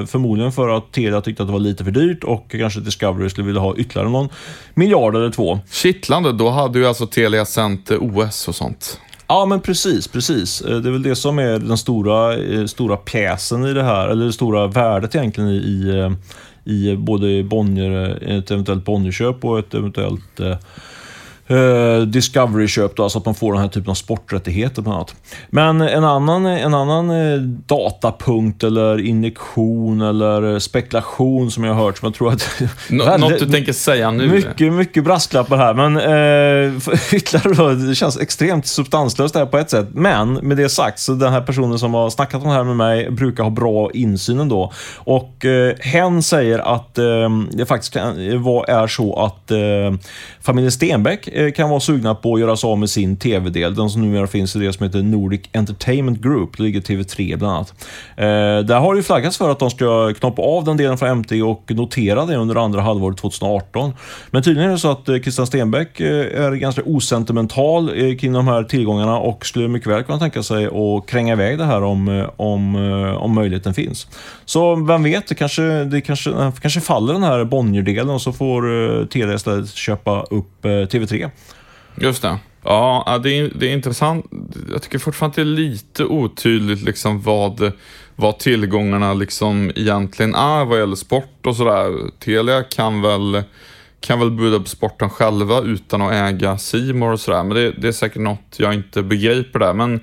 förmodligen 0.06 0.52
för 0.52 0.68
att 0.68 0.92
Telia 0.92 1.20
tyckte 1.20 1.42
att 1.42 1.48
det 1.48 1.52
var 1.52 1.60
lite 1.60 1.84
för 1.84 1.90
dyrt 1.90 2.24
och 2.24 2.50
kanske 2.50 2.80
Discovery 2.80 3.30
skulle 3.30 3.46
vilja 3.46 3.60
ha 3.60 3.76
ytterligare 3.76 4.08
någon 4.08 4.28
miljard 4.74 5.16
eller 5.16 5.30
två. 5.30 5.58
Kittlande, 5.70 6.32
då 6.32 6.50
hade 6.50 6.78
ju 6.78 6.86
alltså 6.86 7.06
Telia 7.06 7.44
sänt 7.44 7.90
OS 7.90 8.48
och 8.48 8.54
sånt. 8.54 9.00
Ja, 9.30 9.46
men 9.46 9.60
precis, 9.60 10.08
precis. 10.08 10.62
Eh, 10.62 10.76
det 10.76 10.88
är 10.88 10.92
väl 10.92 11.02
det 11.02 11.16
som 11.16 11.38
är 11.38 11.58
den 11.58 11.78
stora, 11.78 12.36
eh, 12.36 12.66
stora 12.66 12.96
pjäsen 12.96 13.64
i 13.64 13.72
det 13.72 13.82
här, 13.82 14.08
eller 14.08 14.26
det 14.26 14.32
stora 14.32 14.66
värdet 14.66 15.14
egentligen 15.14 15.50
i, 15.50 16.16
i 16.64 16.90
eh, 16.90 16.98
både 16.98 17.42
Bonnier, 17.42 18.22
ett 18.22 18.50
eventuellt 18.50 18.84
Bonnierköp 18.84 19.44
och 19.44 19.58
ett 19.58 19.74
eventuellt 19.74 20.40
eh, 21.50 22.02
Discovery-köp, 22.06 22.96
då, 22.96 23.02
alltså 23.02 23.18
att 23.18 23.24
man 23.24 23.34
får 23.34 23.52
den 23.52 23.62
här 23.62 23.68
typen 23.68 23.90
av 23.90 23.94
sporträttigheter 23.94 24.82
bland 24.82 24.96
annat. 24.96 25.14
Men 25.50 25.80
en 25.80 26.04
annan, 26.04 26.46
en 26.46 26.74
annan 26.74 27.10
eh, 27.10 27.40
datapunkt 27.40 28.64
eller 28.64 29.00
injektion 29.00 30.00
eller 30.00 30.58
spekulation 30.58 31.50
som 31.50 31.64
jag 31.64 31.74
har 31.74 31.84
hört, 31.84 31.98
som 31.98 32.06
jag 32.06 32.14
tror 32.14 32.32
att... 32.32 32.62
Nå 32.88 33.04
väldigt, 33.04 33.30
något 33.30 33.40
du 33.40 33.52
tänker 33.52 33.72
säga 33.72 34.10
nu? 34.10 34.28
Mycket, 34.28 34.72
mycket 34.72 35.04
brasklappar 35.04 35.56
här, 35.56 35.74
men 35.74 35.96
eh, 35.96 36.76
ytterligare 37.12 37.54
då, 37.56 37.88
det 37.88 37.94
känns 37.94 38.18
extremt 38.18 38.66
substanslöst 38.66 39.34
det 39.34 39.40
här 39.40 39.46
på 39.46 39.58
ett 39.58 39.70
sätt. 39.70 39.88
Men 39.92 40.32
med 40.32 40.56
det 40.56 40.68
sagt, 40.68 40.98
så 40.98 41.12
den 41.12 41.32
här 41.32 41.40
personen 41.40 41.78
som 41.78 41.94
har 41.94 42.10
snackat 42.10 42.42
om 42.42 42.48
det 42.48 42.54
här 42.54 42.64
med 42.64 42.76
mig 42.76 43.10
brukar 43.10 43.42
ha 43.42 43.50
bra 43.50 43.90
insyn 43.94 44.40
ändå. 44.40 44.72
Och 44.96 45.44
eh, 45.44 45.74
hen 45.80 46.22
säger 46.22 46.58
att 46.58 46.98
eh, 46.98 47.04
det 47.52 47.66
faktiskt 47.66 47.92
kan, 47.92 48.18
är 48.68 48.86
så 48.86 49.24
att 49.24 49.50
eh, 49.50 49.58
familjen 50.40 50.72
Stenbeck 50.72 51.28
Eh, 51.40 51.52
kan 51.52 51.70
vara 51.70 51.80
sugna 51.80 52.14
på 52.14 52.34
att 52.34 52.40
göra 52.40 52.56
sig 52.56 52.68
av 52.68 52.78
med 52.78 52.90
sin 52.90 53.16
tv-del. 53.16 53.74
Den 53.74 53.90
som 53.90 54.02
numera 54.02 54.26
finns 54.26 54.56
i 54.56 54.58
det 54.58 54.72
som 54.72 54.86
heter 54.86 55.02
Nordic 55.02 55.40
Entertainment 55.52 56.20
Group. 56.20 56.56
Det 56.56 56.62
ligger 56.62 56.80
TV3 56.80 57.36
bland 57.38 57.54
annat. 57.54 57.74
Eh, 58.16 58.66
där 58.66 58.80
har 58.80 58.94
det 58.94 59.02
flaggats 59.02 59.38
för 59.38 59.50
att 59.50 59.58
de 59.58 59.70
ska 59.70 60.14
knoppa 60.14 60.42
av 60.42 60.64
den 60.64 60.76
delen 60.76 60.98
från 60.98 61.18
MT 61.18 61.42
och 61.42 61.70
notera 61.70 62.26
det 62.26 62.36
under 62.36 62.56
andra 62.56 62.80
halvåret 62.80 63.18
2018. 63.18 63.92
Men 64.30 64.42
tydligen 64.42 64.68
är 64.68 64.72
det 64.72 64.78
så 64.78 64.90
att 64.90 65.08
eh, 65.08 65.18
Christian 65.18 65.46
Stenbeck 65.46 66.00
eh, 66.00 66.44
är 66.44 66.52
ganska 66.52 66.82
osentimental 66.84 67.90
kring 68.18 68.32
de 68.32 68.48
här 68.48 68.64
tillgångarna 68.64 69.18
och 69.18 69.46
skulle 69.46 69.68
mycket 69.68 69.88
väl 69.88 70.02
kunna 70.02 70.18
tänka 70.18 70.42
sig 70.42 70.66
att 70.66 71.06
kränga 71.06 71.32
iväg 71.32 71.58
det 71.58 71.64
här 71.64 71.82
om, 71.82 72.28
om, 72.36 72.76
om 73.20 73.34
möjligheten 73.34 73.74
finns. 73.74 74.06
Så 74.44 74.74
vem 74.74 75.02
vet, 75.02 75.28
det 75.28 75.34
kanske, 75.34 75.62
det 75.62 76.00
kanske, 76.00 76.52
kanske 76.60 76.80
faller 76.80 77.12
den 77.12 77.22
här 77.22 77.44
Bonnier-delen 77.44 78.10
och 78.10 78.22
så 78.22 78.32
får 78.32 79.06
Telia 79.06 79.34
istället 79.34 79.70
köpa 79.70 80.22
upp 80.22 80.64
TV3. 80.64 81.29
Just 81.96 82.22
det. 82.22 82.38
Ja, 82.64 83.20
det 83.22 83.38
är, 83.38 83.50
det 83.54 83.68
är 83.68 83.72
intressant. 83.72 84.26
Jag 84.72 84.82
tycker 84.82 84.98
fortfarande 84.98 85.32
att 85.32 85.36
det 85.36 85.42
är 85.42 85.44
lite 85.44 86.04
otydligt 86.04 86.82
liksom 86.82 87.22
vad, 87.22 87.72
vad 88.16 88.38
tillgångarna 88.38 89.14
liksom 89.14 89.72
egentligen 89.76 90.34
är 90.34 90.64
vad 90.64 90.78
gäller 90.78 90.96
sport 90.96 91.46
och 91.46 91.56
sådär. 91.56 92.10
Telia 92.18 92.62
kan 92.62 93.02
väl, 93.02 93.42
kan 94.00 94.18
väl 94.18 94.30
buda 94.30 94.58
på 94.58 94.68
sporten 94.68 95.10
själva 95.10 95.60
utan 95.60 96.02
att 96.02 96.12
äga 96.12 96.58
Simor 96.58 97.12
och 97.12 97.20
sådär. 97.20 97.42
Men 97.42 97.56
det, 97.56 97.70
det, 97.70 97.88
är 97.88 97.92
säkert 97.92 98.22
något 98.22 98.56
jag 98.56 98.74
inte 98.74 99.02
begriper 99.02 99.58
där. 99.58 99.74
Men 99.74 100.00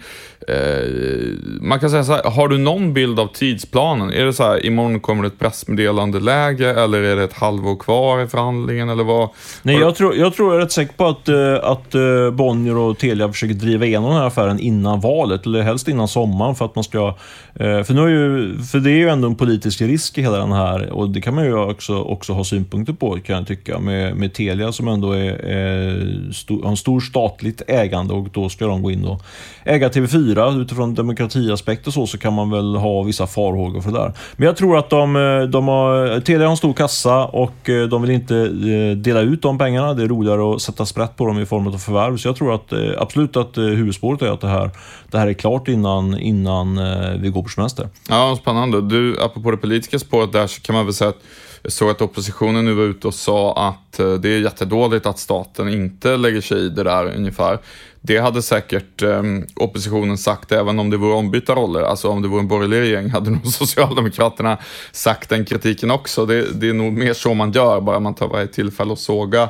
man 1.61 1.79
kan 1.79 1.89
säga 1.89 2.03
så 2.03 2.13
här, 2.13 2.23
har 2.23 2.47
du 2.47 2.57
någon 2.57 2.93
bild 2.93 3.19
av 3.19 3.27
tidsplanen? 3.27 4.09
Är 4.13 4.25
det 4.25 4.33
så 4.33 4.43
här, 4.43 4.65
imorgon 4.65 4.99
kommer 4.99 5.23
det 5.23 5.27
ett 5.27 5.39
pressmeddelande 5.39 6.19
läge 6.19 6.69
eller 6.69 7.01
är 7.01 7.15
det 7.15 7.23
ett 7.23 7.33
halvår 7.33 7.75
kvar 7.75 8.21
i 8.21 8.27
förhandlingen 8.27 8.89
eller 8.89 9.03
vad? 9.03 9.29
Nej, 9.61 9.75
jag 9.75 9.95
tror, 9.95 10.15
jag 10.15 10.33
tror 10.33 10.53
jag 10.53 10.61
är 10.61 10.65
rätt 10.65 10.71
säker 10.71 10.93
på 10.93 11.07
att, 11.07 11.29
uh, 11.29 11.55
att 11.63 11.95
uh, 11.95 12.31
Bonnier 12.31 12.77
och 12.77 12.97
Telia 12.97 13.31
försöker 13.31 13.53
driva 13.53 13.85
igenom 13.85 14.09
den 14.09 14.19
här 14.19 14.27
affären 14.27 14.59
innan 14.59 14.99
valet, 14.99 15.45
eller 15.45 15.61
helst 15.61 15.87
innan 15.87 16.07
sommaren 16.07 16.55
för 16.55 16.65
att 16.65 16.75
man 16.75 16.83
ska... 16.83 17.15
För, 17.57 17.93
nu 17.93 18.01
är 18.01 18.07
ju, 18.07 18.57
för 18.63 18.79
det 18.79 18.91
är 18.91 18.97
ju 18.97 19.09
ändå 19.09 19.27
en 19.27 19.35
politisk 19.35 19.81
risk 19.81 20.17
i 20.17 20.21
hela 20.21 20.37
den 20.37 20.51
här 20.51 20.89
och 20.89 21.09
det 21.09 21.21
kan 21.21 21.35
man 21.35 21.45
ju 21.45 21.57
också, 21.57 22.01
också 22.01 22.33
ha 22.33 22.43
synpunkter 22.43 22.93
på 22.93 23.19
kan 23.25 23.35
jag 23.35 23.47
tycka 23.47 23.79
med, 23.79 24.15
med 24.15 24.33
Telia 24.33 24.71
som 24.71 24.87
ändå 24.87 25.11
är, 25.11 25.33
är 25.45 26.31
stor, 26.33 26.63
har 26.63 26.69
en 26.69 26.77
stor 26.77 26.99
statligt 26.99 27.61
ägande 27.67 28.13
och 28.13 28.27
då 28.33 28.49
ska 28.49 28.67
de 28.67 28.83
gå 28.83 28.91
in 28.91 29.05
och 29.05 29.21
äga 29.63 29.89
TV4 29.89 30.26
styra 30.27 30.51
utifrån 30.51 30.93
demokratiaspekt 30.93 31.87
och 31.87 31.93
så, 31.93 32.07
så 32.07 32.17
kan 32.17 32.33
man 32.33 32.49
väl 32.51 32.75
ha 32.75 33.03
vissa 33.03 33.27
farhågor 33.27 33.81
för 33.81 33.91
det 33.91 33.97
där. 33.97 34.13
Men 34.35 34.45
jag 34.45 34.57
tror 34.57 34.77
att 34.77 34.89
de, 34.89 35.15
eh, 35.15 35.41
de 35.41 35.67
har, 35.67 36.19
Telia 36.19 36.45
har 36.45 36.51
en 36.51 36.57
stor 36.57 36.73
kassa 36.73 37.25
och 37.25 37.69
eh, 37.69 37.87
de 37.87 38.01
vill 38.01 38.11
inte 38.11 38.35
eh, 38.37 38.97
dela 38.97 39.21
ut 39.21 39.41
de 39.41 39.57
pengarna. 39.57 39.93
Det 39.93 40.03
är 40.03 40.07
roligare 40.07 40.55
att 40.55 40.61
sätta 40.61 40.85
sprätt 40.85 41.15
på 41.15 41.25
dem 41.25 41.39
i 41.39 41.45
form 41.45 41.67
av 41.67 41.77
förvärv. 41.77 42.17
Så 42.17 42.27
jag 42.27 42.35
tror 42.35 42.55
att 42.55 42.73
absolut 42.97 43.37
att 43.37 43.57
huvudspåret 43.57 44.21
är 44.21 44.31
att 44.31 44.41
det 44.41 44.47
här, 44.47 44.69
det 45.11 45.17
här 45.17 45.27
är 45.27 45.33
klart 45.33 45.67
innan, 45.67 46.19
innan 46.19 46.79
vi 47.21 47.29
går 47.29 47.43
på 47.43 47.49
semester. 47.49 47.89
Ja, 48.09 48.37
spännande. 48.41 48.81
Du, 48.81 49.21
apropå 49.21 49.51
det 49.51 49.57
politiska 49.57 49.99
spåret 49.99 50.33
där 50.33 50.47
så 50.47 50.61
kan 50.61 50.75
man 50.75 50.85
väl 50.85 50.93
säga 50.93 51.09
att 51.09 51.23
jag 51.63 51.71
såg 51.71 51.89
att 51.89 52.01
oppositionen 52.01 52.65
nu 52.65 52.73
var 52.73 52.83
ute 52.83 53.07
och 53.07 53.13
sa 53.13 53.53
att 53.53 53.97
det 54.21 54.29
är 54.29 54.39
jättedåligt 54.39 55.05
att 55.05 55.19
staten 55.19 55.69
inte 55.69 56.17
lägger 56.17 56.41
sig 56.41 56.65
i 56.65 56.69
det 56.69 56.83
där 56.83 57.15
ungefär. 57.15 57.59
Det 58.07 58.17
hade 58.17 58.41
säkert 58.41 59.01
eh, 59.01 59.23
oppositionen 59.55 60.17
sagt 60.17 60.51
även 60.51 60.79
om 60.79 60.89
det 60.89 60.97
vore 60.97 61.13
ombytta 61.13 61.55
roller. 61.55 61.81
Alltså 61.81 62.09
om 62.09 62.21
det 62.21 62.27
vore 62.27 62.39
en 62.39 62.47
borgerlig 62.47 62.79
regering 62.79 63.09
hade 63.09 63.29
nog 63.31 63.47
Socialdemokraterna 63.47 64.57
sagt 64.91 65.29
den 65.29 65.45
kritiken 65.45 65.91
också. 65.91 66.25
Det, 66.25 66.59
det 66.59 66.69
är 66.69 66.73
nog 66.73 66.93
mer 66.93 67.13
så 67.13 67.33
man 67.33 67.51
gör, 67.51 67.81
bara 67.81 67.99
man 67.99 68.13
tar 68.15 68.27
varje 68.27 68.47
tillfälle 68.47 68.93
att 68.93 68.99
såga 68.99 69.49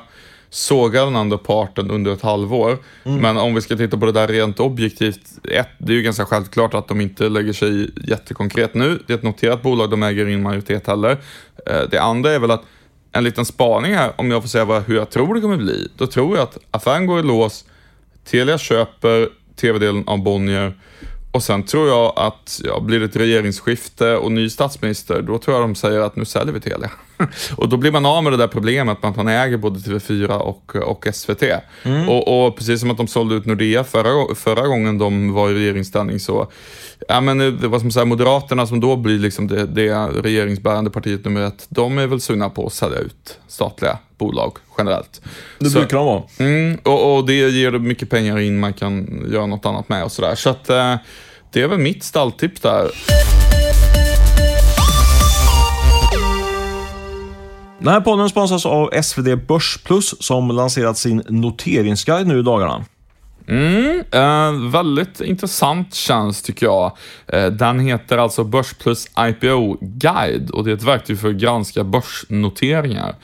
såga 0.49 1.05
den 1.05 1.15
andra 1.15 1.37
parten 1.37 1.91
under 1.91 2.13
ett 2.13 2.21
halvår. 2.21 2.77
Men 3.03 3.37
om 3.37 3.55
vi 3.55 3.61
ska 3.61 3.77
titta 3.77 3.97
på 3.97 4.05
det 4.05 4.11
där 4.11 4.27
rent 4.27 4.59
objektivt, 4.59 5.21
ett, 5.51 5.67
det 5.77 5.91
är 5.91 5.95
ju 5.95 6.01
ganska 6.01 6.25
självklart 6.25 6.73
att 6.73 6.87
de 6.87 7.01
inte 7.01 7.29
lägger 7.29 7.53
sig 7.53 7.89
jättekonkret 8.07 8.73
nu. 8.73 8.99
Det 9.07 9.13
är 9.13 9.17
ett 9.17 9.23
noterat 9.23 9.61
bolag, 9.61 9.89
de 9.89 10.03
äger 10.03 10.27
in 10.27 10.41
majoritet 10.43 10.87
heller. 10.87 11.17
Eh, 11.65 11.81
Det 11.91 11.97
andra 11.97 12.31
är 12.31 12.39
väl 12.39 12.51
att 12.51 12.63
en 13.11 13.23
liten 13.23 13.45
spaning 13.45 13.93
här, 13.93 14.11
om 14.15 14.31
jag 14.31 14.41
får 14.41 14.49
säga 14.49 14.65
vad, 14.65 14.83
hur 14.83 14.95
jag 14.95 15.09
tror 15.09 15.35
det 15.35 15.41
kommer 15.41 15.57
bli. 15.57 15.87
Då 15.97 16.07
tror 16.07 16.37
jag 16.37 16.43
att 16.43 16.57
affären 16.71 17.05
går 17.05 17.19
i 17.19 17.23
lås, 17.23 17.65
Telia 18.29 18.57
köper 18.57 19.29
tv-delen 19.55 20.07
av 20.07 20.23
Bonnier 20.23 20.73
och 21.31 21.43
sen 21.43 21.63
tror 21.63 21.87
jag 21.87 22.13
att, 22.15 22.61
ja, 22.63 22.79
blir 22.79 22.99
det 22.99 23.05
ett 23.05 23.15
regeringsskifte 23.15 24.17
och 24.17 24.31
ny 24.31 24.49
statsminister, 24.49 25.21
då 25.21 25.37
tror 25.37 25.57
jag 25.57 25.63
de 25.63 25.75
säger 25.75 25.99
att 25.99 26.15
nu 26.15 26.25
säljer 26.25 26.53
vi 26.53 26.59
Telia. 26.59 26.91
och 27.55 27.69
då 27.69 27.77
blir 27.77 27.91
man 27.91 28.05
av 28.05 28.23
med 28.23 28.33
det 28.33 28.37
där 28.37 28.47
problemet 28.47 29.01
med 29.03 29.09
att 29.09 29.15
man 29.15 29.27
äger 29.27 29.57
både 29.57 29.79
TV4 29.79 30.37
och, 30.37 30.75
och 30.75 31.07
SVT. 31.13 31.43
Och, 32.07 32.45
och 32.47 32.57
precis 32.57 32.79
som 32.79 32.91
att 32.91 32.97
de 32.97 33.07
sålde 33.07 33.35
ut 33.35 33.45
Nordea 33.45 33.83
förra, 33.83 34.35
förra 34.35 34.67
gången 34.67 34.97
de 34.97 35.33
var 35.33 35.49
i 35.49 35.53
regeringsställning 35.53 36.19
så, 36.19 36.51
ja 37.07 37.21
men 37.21 37.37
det 37.37 37.67
var 37.67 37.79
som 37.79 37.91
säger 37.91 38.05
Moderaterna 38.05 38.67
som 38.67 38.79
då 38.79 38.95
blir 38.95 39.19
liksom 39.19 39.47
det, 39.47 39.65
det 39.65 39.93
regeringsbärande 40.07 40.89
partiet 40.89 41.25
nummer 41.25 41.41
ett, 41.41 41.65
de 41.69 41.97
är 41.97 42.07
väl 42.07 42.21
sugna 42.21 42.49
på 42.49 42.65
att 42.67 42.73
sälja 42.73 42.97
ut 42.99 43.39
statliga 43.47 43.97
bolag 44.17 44.57
generellt. 44.77 45.21
Det 45.59 45.69
Så- 45.69 45.79
brukar 45.79 45.97
de 45.97 46.05
vara. 46.05 46.23
Mm, 46.39 46.77
och, 46.83 47.15
och 47.17 47.25
det 47.25 47.33
ger 47.33 47.71
mycket 47.71 48.09
pengar 48.09 48.39
in 48.39 48.59
man 48.59 48.73
kan 48.73 49.25
göra 49.31 49.45
något 49.45 49.65
annat 49.65 49.89
med 49.89 50.03
och 50.03 50.11
sådär. 50.11 50.35
Så 50.35 50.49
att 50.49 50.69
eh, 50.69 50.95
det 51.51 51.61
är 51.61 51.67
väl 51.67 51.79
mitt 51.79 52.03
stalltips 52.03 52.61
där. 52.61 52.91
Den 57.79 57.87
här 57.87 58.01
podden 58.01 58.29
sponsras 58.29 58.65
av 58.65 58.89
SvD 59.01 59.35
Börsplus 59.47 60.23
som 60.23 60.47
lanserat 60.47 60.97
sin 60.97 61.23
noteringsguide 61.27 62.27
nu 62.27 62.39
i 62.39 62.41
dagarna. 62.41 62.85
Mm, 63.47 64.03
eh, 64.11 64.71
väldigt 64.71 65.21
intressant 65.21 65.93
tjänst 65.93 66.45
tycker 66.45 66.65
jag. 66.65 66.97
Eh, 67.27 67.45
den 67.45 67.79
heter 67.79 68.17
alltså 68.17 68.43
Börsplus 68.43 69.07
IPO 69.19 69.77
Guide 69.81 70.49
och 70.49 70.63
det 70.63 70.71
är 70.71 70.75
ett 70.75 70.83
verktyg 70.83 71.19
för 71.19 71.29
att 71.29 71.35
granska 71.35 71.83
börsnoteringar. 71.83 73.15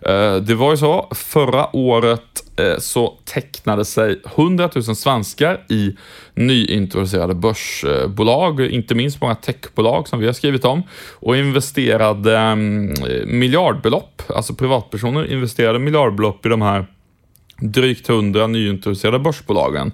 Eh, 0.00 0.36
det 0.36 0.54
var 0.54 0.70
ju 0.70 0.76
så, 0.76 1.08
förra 1.10 1.76
året 1.76 2.41
Eh, 2.56 2.78
så 2.78 3.18
tecknade 3.24 3.84
sig 3.84 4.20
100 4.36 4.70
000 4.74 4.84
svenskar 4.84 5.64
i 5.68 5.96
nyintroducerade 6.34 7.34
börsbolag, 7.34 8.60
inte 8.60 8.94
minst 8.94 9.20
många 9.20 9.34
techbolag 9.34 10.08
som 10.08 10.18
vi 10.18 10.26
har 10.26 10.32
skrivit 10.32 10.64
om, 10.64 10.82
och 11.12 11.36
investerade 11.36 12.38
mm, 12.38 12.94
miljardbelopp, 13.26 14.22
alltså 14.28 14.54
privatpersoner 14.54 15.32
investerade 15.32 15.78
miljardbelopp 15.78 16.46
i 16.46 16.48
de 16.48 16.62
här 16.62 16.86
drygt 17.62 18.08
100 18.08 18.46
nyintroducerade 18.46 19.18
börsbolagen. 19.18 19.92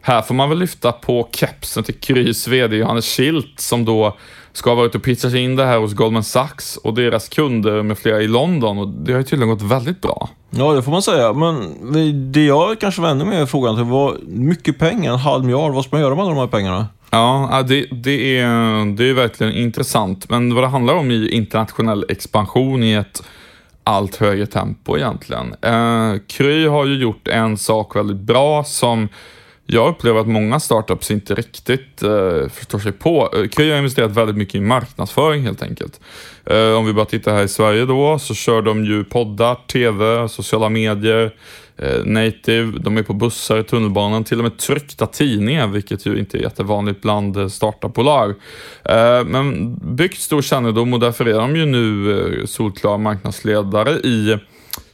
här 0.00 0.22
får 0.22 0.34
man 0.34 0.48
väl 0.48 0.58
lyfta 0.58 0.92
på 0.92 1.28
kepsen 1.32 1.84
till 1.84 1.94
Krys 1.94 2.48
VD 2.48 2.76
Johannes 2.76 3.16
Schildt 3.16 3.60
som 3.60 3.84
då 3.84 4.16
ska 4.56 4.70
ha 4.70 4.74
varit 4.74 4.94
och 4.94 5.02
pitchat 5.02 5.34
in 5.34 5.56
det 5.56 5.64
här 5.64 5.78
hos 5.78 5.94
Goldman 5.94 6.24
Sachs 6.24 6.76
och 6.76 6.94
deras 6.94 7.28
kunder 7.28 7.82
med 7.82 7.98
flera 7.98 8.22
i 8.22 8.28
London 8.28 8.78
och 8.78 8.88
det 8.88 9.12
har 9.12 9.18
ju 9.18 9.24
tydligen 9.24 9.48
gått 9.48 9.62
väldigt 9.62 10.00
bra. 10.00 10.28
Ja, 10.50 10.72
det 10.72 10.82
får 10.82 10.92
man 10.92 11.02
säga. 11.02 11.32
Men 11.32 12.32
det 12.32 12.44
jag 12.44 12.80
kanske 12.80 13.02
var 13.02 13.08
ännu 13.08 13.24
mer 13.24 13.46
frågan 13.46 13.76
till 13.76 13.84
var 13.84 14.16
mycket 14.26 14.78
pengar, 14.78 15.12
en 15.12 15.18
halv 15.18 15.44
miljard. 15.44 15.72
Vad 15.72 15.84
ska 15.84 15.96
man 15.96 16.00
göra 16.00 16.14
med 16.14 16.24
alla 16.24 16.34
de 16.34 16.40
här 16.40 16.46
pengarna? 16.46 16.86
Ja, 17.10 17.48
ja, 17.50 17.62
det, 17.62 17.86
det, 17.90 18.38
är, 18.38 18.96
det 18.96 19.10
är 19.10 19.14
verkligen 19.14 19.52
intressant. 19.52 20.30
Men 20.30 20.54
vad 20.54 20.64
det 20.64 20.68
handlar 20.68 20.94
om 20.94 21.10
är 21.10 21.28
internationell 21.28 22.04
expansion 22.08 22.82
i 22.82 22.92
ett 22.92 23.22
allt 23.84 24.16
högre 24.16 24.46
tempo 24.46 24.96
egentligen. 24.96 25.54
Eh, 25.62 26.20
Kry 26.26 26.66
har 26.66 26.86
ju 26.86 26.98
gjort 26.98 27.28
en 27.28 27.56
sak 27.56 27.96
väldigt 27.96 28.16
bra 28.16 28.64
som 28.64 29.08
jag 29.66 29.88
upplever 29.88 30.20
att 30.20 30.26
många 30.26 30.60
startups 30.60 31.10
inte 31.10 31.34
riktigt 31.34 32.02
eh, 32.02 32.48
förstår 32.48 32.78
sig 32.78 32.92
på. 32.92 33.30
Eh, 33.36 33.48
Kry 33.48 33.70
har 33.70 33.78
investerat 33.78 34.10
väldigt 34.10 34.36
mycket 34.36 34.54
i 34.54 34.60
marknadsföring 34.60 35.42
helt 35.42 35.62
enkelt. 35.62 36.00
Eh, 36.44 36.72
om 36.72 36.86
vi 36.86 36.92
bara 36.92 37.04
tittar 37.04 37.34
här 37.34 37.42
i 37.42 37.48
Sverige 37.48 37.84
då 37.84 38.18
så 38.18 38.34
kör 38.34 38.62
de 38.62 38.84
ju 38.84 39.04
poddar, 39.04 39.54
TV, 39.54 40.28
sociala 40.28 40.68
medier, 40.68 41.34
eh, 41.76 42.04
native, 42.04 42.78
de 42.78 42.96
är 42.96 43.02
på 43.02 43.14
bussar 43.14 43.58
i 43.58 43.64
tunnelbanan, 43.64 44.24
till 44.24 44.38
och 44.38 44.44
med 44.44 44.58
tryckta 44.58 45.06
tidningar, 45.06 45.66
vilket 45.66 46.06
ju 46.06 46.18
inte 46.18 46.38
är 46.38 46.42
jättevanligt 46.42 47.02
bland 47.02 47.36
eh, 47.36 47.48
startupbolag. 47.48 48.30
Eh, 48.84 49.24
men 49.24 49.76
byggt 49.96 50.20
stor 50.20 50.42
kännedom 50.42 50.92
och 50.92 51.00
därför 51.00 51.26
är 51.26 51.38
de 51.38 51.56
ju 51.56 51.66
nu 51.66 52.12
eh, 52.40 52.46
solklara 52.46 52.98
marknadsledare 52.98 53.90
i 53.90 54.38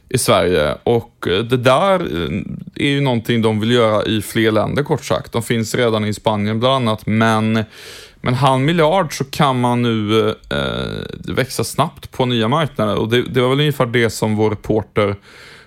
i 0.09 0.17
Sverige 0.17 0.77
och 0.83 1.27
eh, 1.27 1.39
det 1.39 1.57
där 1.57 1.99
eh, 1.99 2.41
är 2.75 2.89
ju 2.89 3.01
någonting 3.01 3.41
de 3.41 3.59
vill 3.59 3.71
göra 3.71 4.03
i 4.03 4.21
fler 4.21 4.51
länder 4.51 4.83
kort 4.83 5.05
sagt. 5.05 5.31
De 5.31 5.43
finns 5.43 5.75
redan 5.75 6.05
i 6.05 6.13
Spanien 6.13 6.59
bland 6.59 6.75
annat 6.75 7.05
men 7.05 7.63
men 8.25 8.33
halv 8.33 8.61
miljard 8.61 9.17
så 9.17 9.23
kan 9.23 9.59
man 9.59 9.81
nu 9.81 10.19
eh, 10.19 10.57
eh, 10.57 11.35
växa 11.35 11.63
snabbt 11.63 12.11
på 12.11 12.25
nya 12.25 12.47
marknader 12.47 12.95
och 12.95 13.09
det, 13.09 13.21
det 13.21 13.41
var 13.41 13.49
väl 13.49 13.59
ungefär 13.59 13.85
det 13.85 14.09
som 14.09 14.35
vår 14.35 14.49
reporter 14.49 15.15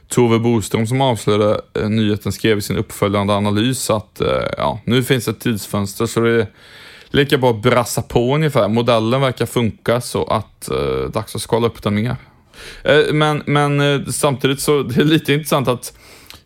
Tove 0.09 0.39
Boström 0.39 0.87
som 0.87 1.01
avslöjade 1.01 1.61
eh, 1.75 1.89
nyheten 1.89 2.33
skrev 2.33 2.59
i 2.59 2.63
sin 2.63 2.77
uppföljande 2.77 3.35
analys 3.35 3.91
att 3.91 4.21
eh, 4.21 4.29
ja, 4.59 4.81
nu 4.85 5.03
finns 5.03 5.29
ett 5.29 5.41
tidsfönster 5.41 6.07
så 6.07 6.21
det 6.21 6.41
är 6.41 6.47
lika 7.11 7.39
bra 7.39 7.51
att 7.51 7.63
brassa 7.63 8.03
på 8.03 8.35
ungefär. 8.35 8.69
Modellen 8.69 9.21
verkar 9.21 9.47
funka 9.47 10.01
så 10.01 10.25
att 10.25 10.71
eh, 10.71 11.11
dags 11.13 11.35
att 11.35 11.43
skala 11.43 11.67
upp 11.67 11.83
den 11.83 11.95
mer. 11.95 12.17
Eh, 12.85 13.13
Men, 13.13 13.43
men 13.47 13.81
eh, 13.81 14.07
samtidigt 14.07 14.61
så 14.61 14.83
det 14.83 15.01
är 15.01 15.05
lite 15.05 15.33
intressant 15.33 15.69
att 15.69 15.93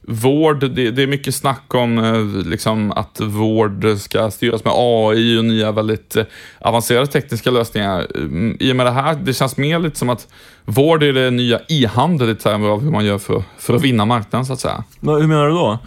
vård, 0.02 0.60
det, 0.60 0.90
det, 0.90 1.02
är 1.02 1.06
mycket 1.06 1.34
snack 1.34 1.74
om 1.74 1.98
eh, 1.98 2.46
liksom, 2.48 2.92
att 2.92 3.20
vård 3.20 3.86
ska 3.98 4.30
styras 4.30 4.64
med 4.64 4.72
AI 4.76 5.38
och 5.38 5.44
nya 5.44 5.72
väldigt 5.72 6.16
avancerade 6.58 7.06
tekniska 7.06 7.50
lösningar. 7.50 8.06
Mm, 8.14 8.56
I 8.60 8.72
och 8.72 8.76
med 8.76 8.86
det 8.86 8.90
här, 8.90 9.14
det 9.14 9.34
känns 9.34 9.56
mer 9.56 9.78
lite 9.78 9.98
som 9.98 10.10
att 10.10 10.28
vård 10.64 11.02
är 11.02 11.12
det 11.12 11.30
nya 11.30 11.60
e-handel 11.68 12.30
i 12.30 12.34
termer 12.34 12.68
av 12.68 12.82
hur 12.82 12.90
man 12.90 13.04
gör 13.04 13.18
för, 13.18 13.42
för 13.58 13.74
att 13.74 13.82
vinna 13.82 14.04
marknaden 14.04 14.46
så 14.46 14.52
att 14.52 14.60
säga. 14.60 14.84
Hur 15.00 15.26
menar 15.26 15.46
du 15.46 15.52
då? 15.52 15.78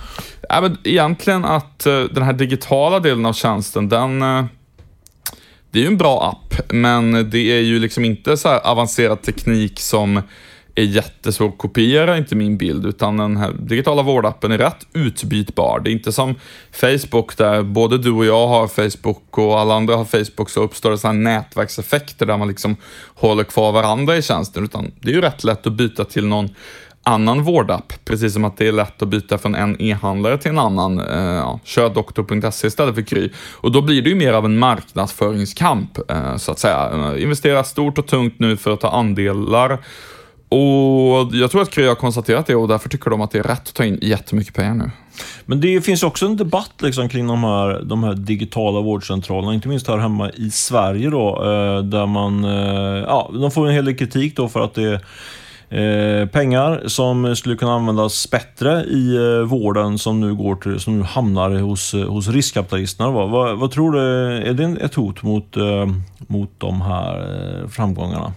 Ja, 0.49 0.61
men 0.61 0.77
egentligen 0.83 1.45
att 1.45 1.79
den 2.11 2.23
här 2.23 2.33
digitala 2.33 2.99
delen 2.99 3.25
av 3.25 3.33
tjänsten, 3.33 3.89
den 3.89 4.23
det 5.73 5.79
är 5.79 5.81
ju 5.81 5.87
en 5.87 5.97
bra 5.97 6.23
app, 6.23 6.71
men 6.71 7.29
det 7.29 7.37
är 7.37 7.61
ju 7.61 7.79
liksom 7.79 8.05
inte 8.05 8.37
så 8.37 8.49
avancerad 8.49 9.21
teknik 9.21 9.79
som 9.79 10.21
är 10.75 10.83
jättesvår 10.83 11.47
att 11.47 11.57
kopiera, 11.57 12.17
inte 12.17 12.35
min 12.35 12.57
bild, 12.57 12.85
utan 12.85 13.17
den 13.17 13.37
här 13.37 13.51
digitala 13.59 14.01
vårdappen 14.01 14.51
är 14.51 14.57
rätt 14.57 14.87
utbytbar. 14.93 15.79
Det 15.79 15.89
är 15.89 15.91
inte 15.91 16.11
som 16.11 16.35
Facebook 16.71 17.37
där 17.37 17.63
både 17.63 17.97
du 17.97 18.11
och 18.11 18.25
jag 18.25 18.47
har 18.47 18.67
Facebook 18.67 19.37
och 19.37 19.59
alla 19.59 19.73
andra 19.73 19.95
har 19.95 20.05
Facebook 20.05 20.49
så 20.49 20.61
uppstår 20.61 20.91
det 20.91 20.97
sådana 20.97 21.19
nätverkseffekter 21.19 22.25
där 22.25 22.37
man 22.37 22.47
liksom 22.47 22.75
håller 23.15 23.43
kvar 23.43 23.71
varandra 23.71 24.17
i 24.17 24.21
tjänsten, 24.21 24.63
utan 24.63 24.91
det 25.01 25.09
är 25.09 25.15
ju 25.15 25.21
rätt 25.21 25.43
lätt 25.43 25.67
att 25.67 25.73
byta 25.73 26.05
till 26.05 26.27
någon 26.27 26.49
annan 27.03 27.43
vårdapp, 27.43 27.93
precis 28.05 28.33
som 28.33 28.45
att 28.45 28.57
det 28.57 28.67
är 28.67 28.71
lätt 28.71 29.01
att 29.01 29.07
byta 29.07 29.37
från 29.37 29.55
en 29.55 29.81
e-handlare 29.81 30.37
till 30.37 30.51
en 30.51 30.59
annan. 30.59 30.99
Eh, 30.99 31.17
ja, 31.17 31.59
kör 31.63 31.89
doktor.se 31.89 32.67
istället 32.67 32.95
för 32.95 33.01
Kry. 33.01 33.29
Och 33.53 33.71
då 33.71 33.81
blir 33.81 34.01
det 34.01 34.09
ju 34.09 34.15
mer 34.15 34.33
av 34.33 34.45
en 34.45 34.59
marknadsföringskamp, 34.59 36.11
eh, 36.11 36.37
så 36.37 36.51
att 36.51 36.59
säga. 36.59 36.91
Eh, 36.93 37.23
investera 37.23 37.63
stort 37.63 37.97
och 37.97 38.07
tungt 38.07 38.39
nu 38.39 38.57
för 38.57 38.71
att 38.71 38.81
ta 38.81 38.89
andelar 38.89 39.79
och 40.53 41.35
jag 41.35 41.51
tror 41.51 41.61
att 41.61 41.71
Kry 41.71 41.87
har 41.87 41.95
konstaterat 41.95 42.47
det 42.47 42.55
och 42.55 42.67
därför 42.67 42.89
tycker 42.89 43.09
de 43.09 43.21
att 43.21 43.31
det 43.31 43.39
är 43.39 43.43
rätt 43.43 43.67
att 43.67 43.73
ta 43.73 43.85
in 43.85 43.99
jättemycket 44.01 44.53
pengar 44.53 44.73
nu. 44.73 44.91
Men 45.45 45.61
det 45.61 45.81
finns 45.81 46.03
också 46.03 46.25
en 46.25 46.37
debatt 46.37 46.73
liksom 46.81 47.09
kring 47.09 47.27
de 47.27 47.43
här, 47.43 47.81
de 47.83 48.03
här 48.03 48.13
digitala 48.13 48.81
vårdcentralerna, 48.81 49.53
inte 49.53 49.67
minst 49.67 49.87
här 49.87 49.97
hemma 49.97 50.31
i 50.31 50.51
Sverige 50.51 51.09
då, 51.09 51.29
eh, 51.29 51.83
där 51.83 52.05
man, 52.05 52.43
eh, 52.43 53.03
ja, 53.07 53.31
de 53.33 53.51
får 53.51 53.67
en 53.67 53.73
hel 53.73 53.85
del 53.85 53.97
kritik 53.97 54.35
då 54.35 54.49
för 54.49 54.59
att 54.59 54.73
det 54.73 54.83
är 54.83 55.05
eh, 55.73 56.27
pengar 56.27 56.83
som 56.87 57.35
skulle 57.35 57.55
kunna 57.55 57.73
användas 57.73 58.31
bättre 58.31 58.83
i 58.83 59.15
eh, 59.15 59.45
vården 59.47 59.97
som 59.97 60.19
nu, 60.19 60.35
går 60.35 60.55
till, 60.55 60.79
som 60.79 60.97
nu 60.97 61.03
hamnar 61.03 61.49
hos, 61.59 61.93
eh, 61.93 62.07
hos 62.07 62.27
riskkapitalisterna. 62.27 63.11
Vad, 63.11 63.57
vad, 63.57 63.71
tror 63.71 63.91
du, 63.91 63.99
är 64.37 64.53
det 64.53 64.81
ett 64.81 64.93
hot 64.93 65.23
mot, 65.23 65.57
eh, 65.57 65.87
mot 66.17 66.49
de 66.57 66.81
här 66.81 67.67
framgångarna? 67.67 68.33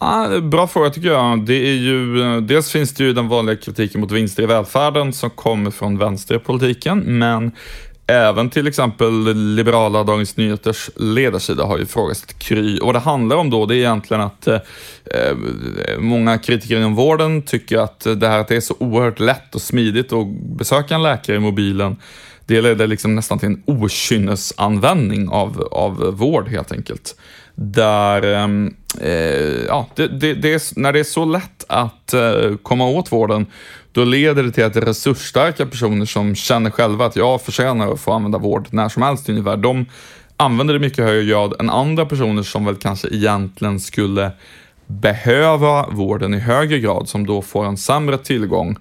Ja, 0.00 0.40
bra 0.40 0.66
fråga 0.66 0.90
tycker 0.90 1.08
jag. 1.08 1.46
Det 1.46 1.68
är 1.68 1.74
ju, 1.74 2.40
dels 2.40 2.72
finns 2.72 2.94
det 2.94 3.04
ju 3.04 3.12
den 3.12 3.28
vanliga 3.28 3.56
kritiken 3.56 4.00
mot 4.00 4.12
vinster 4.12 4.42
i 4.42 4.46
välfärden 4.46 5.12
som 5.12 5.30
kommer 5.30 5.70
från 5.70 5.98
vänsterpolitiken, 5.98 6.98
men 6.98 7.52
Även 8.08 8.50
till 8.50 8.66
exempel 8.66 9.34
liberala 9.34 10.04
Dagens 10.04 10.36
Nyheters 10.36 10.90
ledarsida 10.96 11.64
har 11.64 11.76
ju 11.76 11.82
ifrågasatt 11.82 12.38
Kry. 12.38 12.78
Och 12.78 12.86
vad 12.86 12.94
det 12.94 12.98
handlar 12.98 13.36
om 13.36 13.50
då, 13.50 13.66
det 13.66 13.74
är 13.74 13.76
egentligen 13.76 14.20
att 14.20 14.46
eh, 14.46 14.60
eh, 15.04 15.36
många 15.98 16.38
kritiker 16.38 16.76
inom 16.76 16.94
vården 16.94 17.42
tycker 17.42 17.78
att 17.78 18.06
det 18.16 18.28
här 18.28 18.38
att 18.38 18.48
det 18.48 18.56
är 18.56 18.60
så 18.60 18.74
oerhört 18.78 19.20
lätt 19.20 19.54
och 19.54 19.62
smidigt 19.62 20.12
att 20.12 20.26
besöka 20.58 20.94
en 20.94 21.02
läkare 21.02 21.36
i 21.36 21.40
mobilen, 21.40 21.96
det 22.46 22.60
leder 22.60 22.86
liksom 22.86 23.14
nästan 23.14 23.38
till 23.38 23.48
en 23.48 23.62
okynnesanvändning 23.66 25.28
av, 25.28 25.68
av 25.70 25.96
vård 25.96 26.48
helt 26.48 26.72
enkelt. 26.72 27.16
Där, 27.54 28.22
ehm, 28.22 28.74
eh, 29.00 29.64
ja, 29.68 29.88
det, 29.94 30.08
det, 30.08 30.34
det 30.34 30.54
är, 30.54 30.80
när 30.80 30.92
det 30.92 31.00
är 31.00 31.04
så 31.04 31.24
lätt 31.24 31.64
att 31.68 32.14
eh, 32.14 32.56
komma 32.62 32.86
åt 32.86 33.12
vården, 33.12 33.46
då 33.96 34.04
leder 34.04 34.42
det 34.42 34.52
till 34.52 34.64
att 34.64 34.76
resursstarka 34.76 35.66
personer 35.66 36.06
som 36.06 36.34
känner 36.34 36.70
själva 36.70 37.06
att 37.06 37.16
jag 37.16 37.42
förtjänar 37.42 37.92
att 37.92 38.00
få 38.00 38.12
använda 38.12 38.38
vård 38.38 38.68
när 38.70 38.88
som 38.88 39.02
helst 39.02 39.28
ungefär, 39.28 39.56
de 39.56 39.86
använder 40.36 40.74
det 40.74 40.80
mycket 40.80 41.04
högre 41.04 41.24
grad 41.24 41.54
än 41.60 41.70
andra 41.70 42.06
personer 42.06 42.42
som 42.42 42.64
väl 42.64 42.76
kanske 42.76 43.08
egentligen 43.08 43.80
skulle 43.80 44.30
behöva 44.86 45.86
vården 45.86 46.34
i 46.34 46.38
högre 46.38 46.78
grad, 46.78 47.08
som 47.08 47.26
då 47.26 47.42
får 47.42 47.64
en 47.64 47.76
sämre 47.76 48.18
tillgång. 48.18 48.76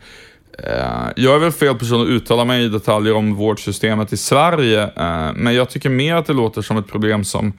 Eh, 0.64 1.08
jag 1.16 1.36
är 1.36 1.40
väl 1.40 1.52
fel 1.52 1.76
person 1.76 2.02
att 2.02 2.08
uttala 2.08 2.46
mig 2.46 2.66
i 2.66 2.70
detaljer 2.70 3.14
om 3.14 3.36
vårdsystemet 3.36 4.14
i 4.14 4.18
Sverige, 4.18 4.84
eh, 4.84 5.34
men 5.36 5.54
jag 5.54 5.70
tycker 5.70 5.90
mer 5.90 6.16
att 6.16 6.26
det 6.26 6.34
låter 6.34 6.62
som 6.62 6.78
ett 6.78 6.88
problem 6.88 7.24
som 7.24 7.54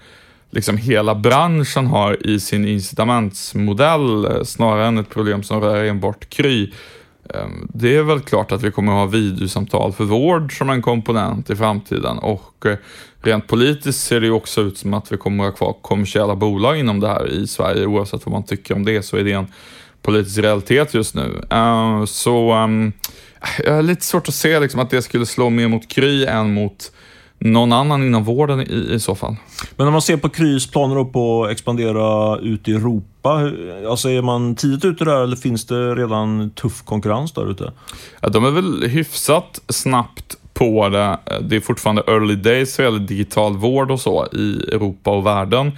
liksom 0.51 0.77
hela 0.77 1.15
branschen 1.15 1.87
har 1.87 2.27
i 2.27 2.41
sin 2.41 2.69
incitamentsmodell 2.69 4.25
eh, 4.25 4.43
snarare 4.43 4.87
än 4.87 4.99
ett 4.99 5.11
problem 5.11 5.43
som 5.43 5.61
rör 5.61 5.85
enbart 5.85 6.29
Kry. 6.29 6.73
Ehm, 7.35 7.69
det 7.75 7.97
är 7.97 8.03
väl 8.03 8.21
klart 8.21 8.53
att 8.53 8.63
vi 8.63 8.71
kommer 8.71 8.93
att 8.93 8.99
ha 8.99 9.07
videosamtal 9.07 9.93
för 9.93 10.05
vård 10.05 10.59
som 10.59 10.71
en 10.71 10.83
komponent 10.83 11.51
i 11.51 11.57
framtiden 11.57 12.19
och 12.19 12.67
eh, 12.67 12.77
rent 13.23 13.47
politiskt 13.47 14.07
ser 14.07 14.21
det 14.21 14.31
också 14.31 14.61
ut 14.61 14.79
som 14.79 14.95
att 14.95 15.13
vi 15.13 15.17
kommer 15.17 15.45
att 15.45 15.51
ha 15.51 15.57
kvar 15.57 15.77
kommersiella 15.83 16.37
bolag 16.37 16.79
inom 16.79 17.01
det 17.01 17.09
här 17.09 17.29
i 17.29 17.47
Sverige. 17.47 17.87
Oavsett 17.87 18.27
vad 18.27 18.33
man 18.33 18.45
tycker 18.45 18.75
om 18.75 18.85
det 18.85 19.03
så 19.03 19.17
är 19.17 19.25
det 19.25 19.33
en 19.33 19.47
politisk 20.03 20.39
realitet 20.39 20.95
just 20.95 21.15
nu. 21.15 21.43
Ehm, 21.51 22.07
så 22.07 22.53
ehm, 22.53 22.93
jag 23.65 23.73
har 23.73 23.83
lite 23.83 24.05
svårt 24.05 24.29
att 24.29 24.35
se 24.35 24.61
liksom 24.61 24.81
att 24.81 24.91
det 24.91 25.03
skulle 25.03 25.27
slå 25.27 25.51
mer 25.51 25.69
mot 25.69 25.89
Kry 25.89 26.25
än 26.25 26.55
mot 26.55 26.93
någon 27.39 27.73
annan 27.73 28.03
inom 28.03 28.25
vården 28.25 28.61
i, 28.61 28.95
i 28.95 29.01
så 29.01 29.15
fall. 29.15 29.37
Men 29.77 29.87
när 29.87 29.93
man 29.93 30.03
ser 30.03 30.17
på 30.17 30.29
Krys 30.29 30.71
planer 30.71 31.05
på 31.05 31.45
att 31.45 31.51
expandera 31.51 32.39
ut 32.39 32.69
i 32.69 32.73
Europa, 32.73 33.51
alltså 33.89 34.11
är 34.11 34.23
man 34.23 34.55
tidigt 34.55 34.85
ute 34.85 35.05
där 35.05 35.23
eller 35.23 35.37
finns 35.37 35.67
det 35.67 35.95
redan 35.95 36.51
tuff 36.51 36.83
konkurrens 36.83 37.33
där 37.33 37.51
ute? 37.51 37.73
Ja, 38.21 38.29
de 38.29 38.45
är 38.45 38.51
väl 38.51 38.83
hyfsat 38.83 39.61
snabbt 39.69 40.37
på 40.57 40.89
det. 40.89 41.19
Det 41.41 41.57
är 41.57 41.61
fortfarande 41.61 42.03
early 42.07 42.35
days 42.35 42.79
vad 42.79 42.85
gäller 42.85 42.99
digital 42.99 43.57
vård 43.57 43.91
och 43.91 44.01
så 44.01 44.27
i 44.33 44.65
Europa 44.73 45.11
och 45.11 45.27
världen. 45.27 45.73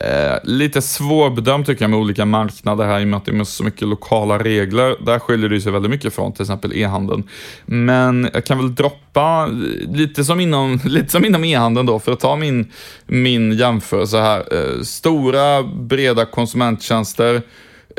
Eh, 0.00 0.38
lite 0.44 0.82
svårbedömt 0.82 1.66
tycker 1.66 1.82
jag 1.82 1.90
med 1.90 1.98
olika 1.98 2.24
marknader 2.24 2.86
här 2.86 3.00
i 3.00 3.04
och 3.04 3.08
med 3.08 3.16
att 3.16 3.24
det 3.24 3.32
är 3.32 3.44
så 3.44 3.64
mycket 3.64 3.88
lokala 3.88 4.38
regler. 4.38 4.96
Där 5.06 5.18
skiljer 5.18 5.48
det 5.48 5.60
sig 5.60 5.72
väldigt 5.72 5.90
mycket 5.90 6.14
från 6.14 6.32
till 6.32 6.42
exempel 6.42 6.72
e-handeln. 6.76 7.28
Men 7.66 8.30
jag 8.34 8.44
kan 8.44 8.58
väl 8.58 8.74
droppa 8.74 9.46
lite 9.88 10.24
som 10.24 10.40
inom, 10.40 10.80
lite 10.84 11.08
som 11.08 11.24
inom 11.24 11.44
e-handeln 11.44 11.86
då, 11.86 11.98
för 11.98 12.12
att 12.12 12.20
ta 12.20 12.36
min, 12.36 12.72
min 13.06 13.52
jämförelse 13.52 14.18
här. 14.18 14.38
Eh, 14.38 14.82
stora, 14.82 15.62
breda 15.62 16.24
konsumenttjänster 16.24 17.42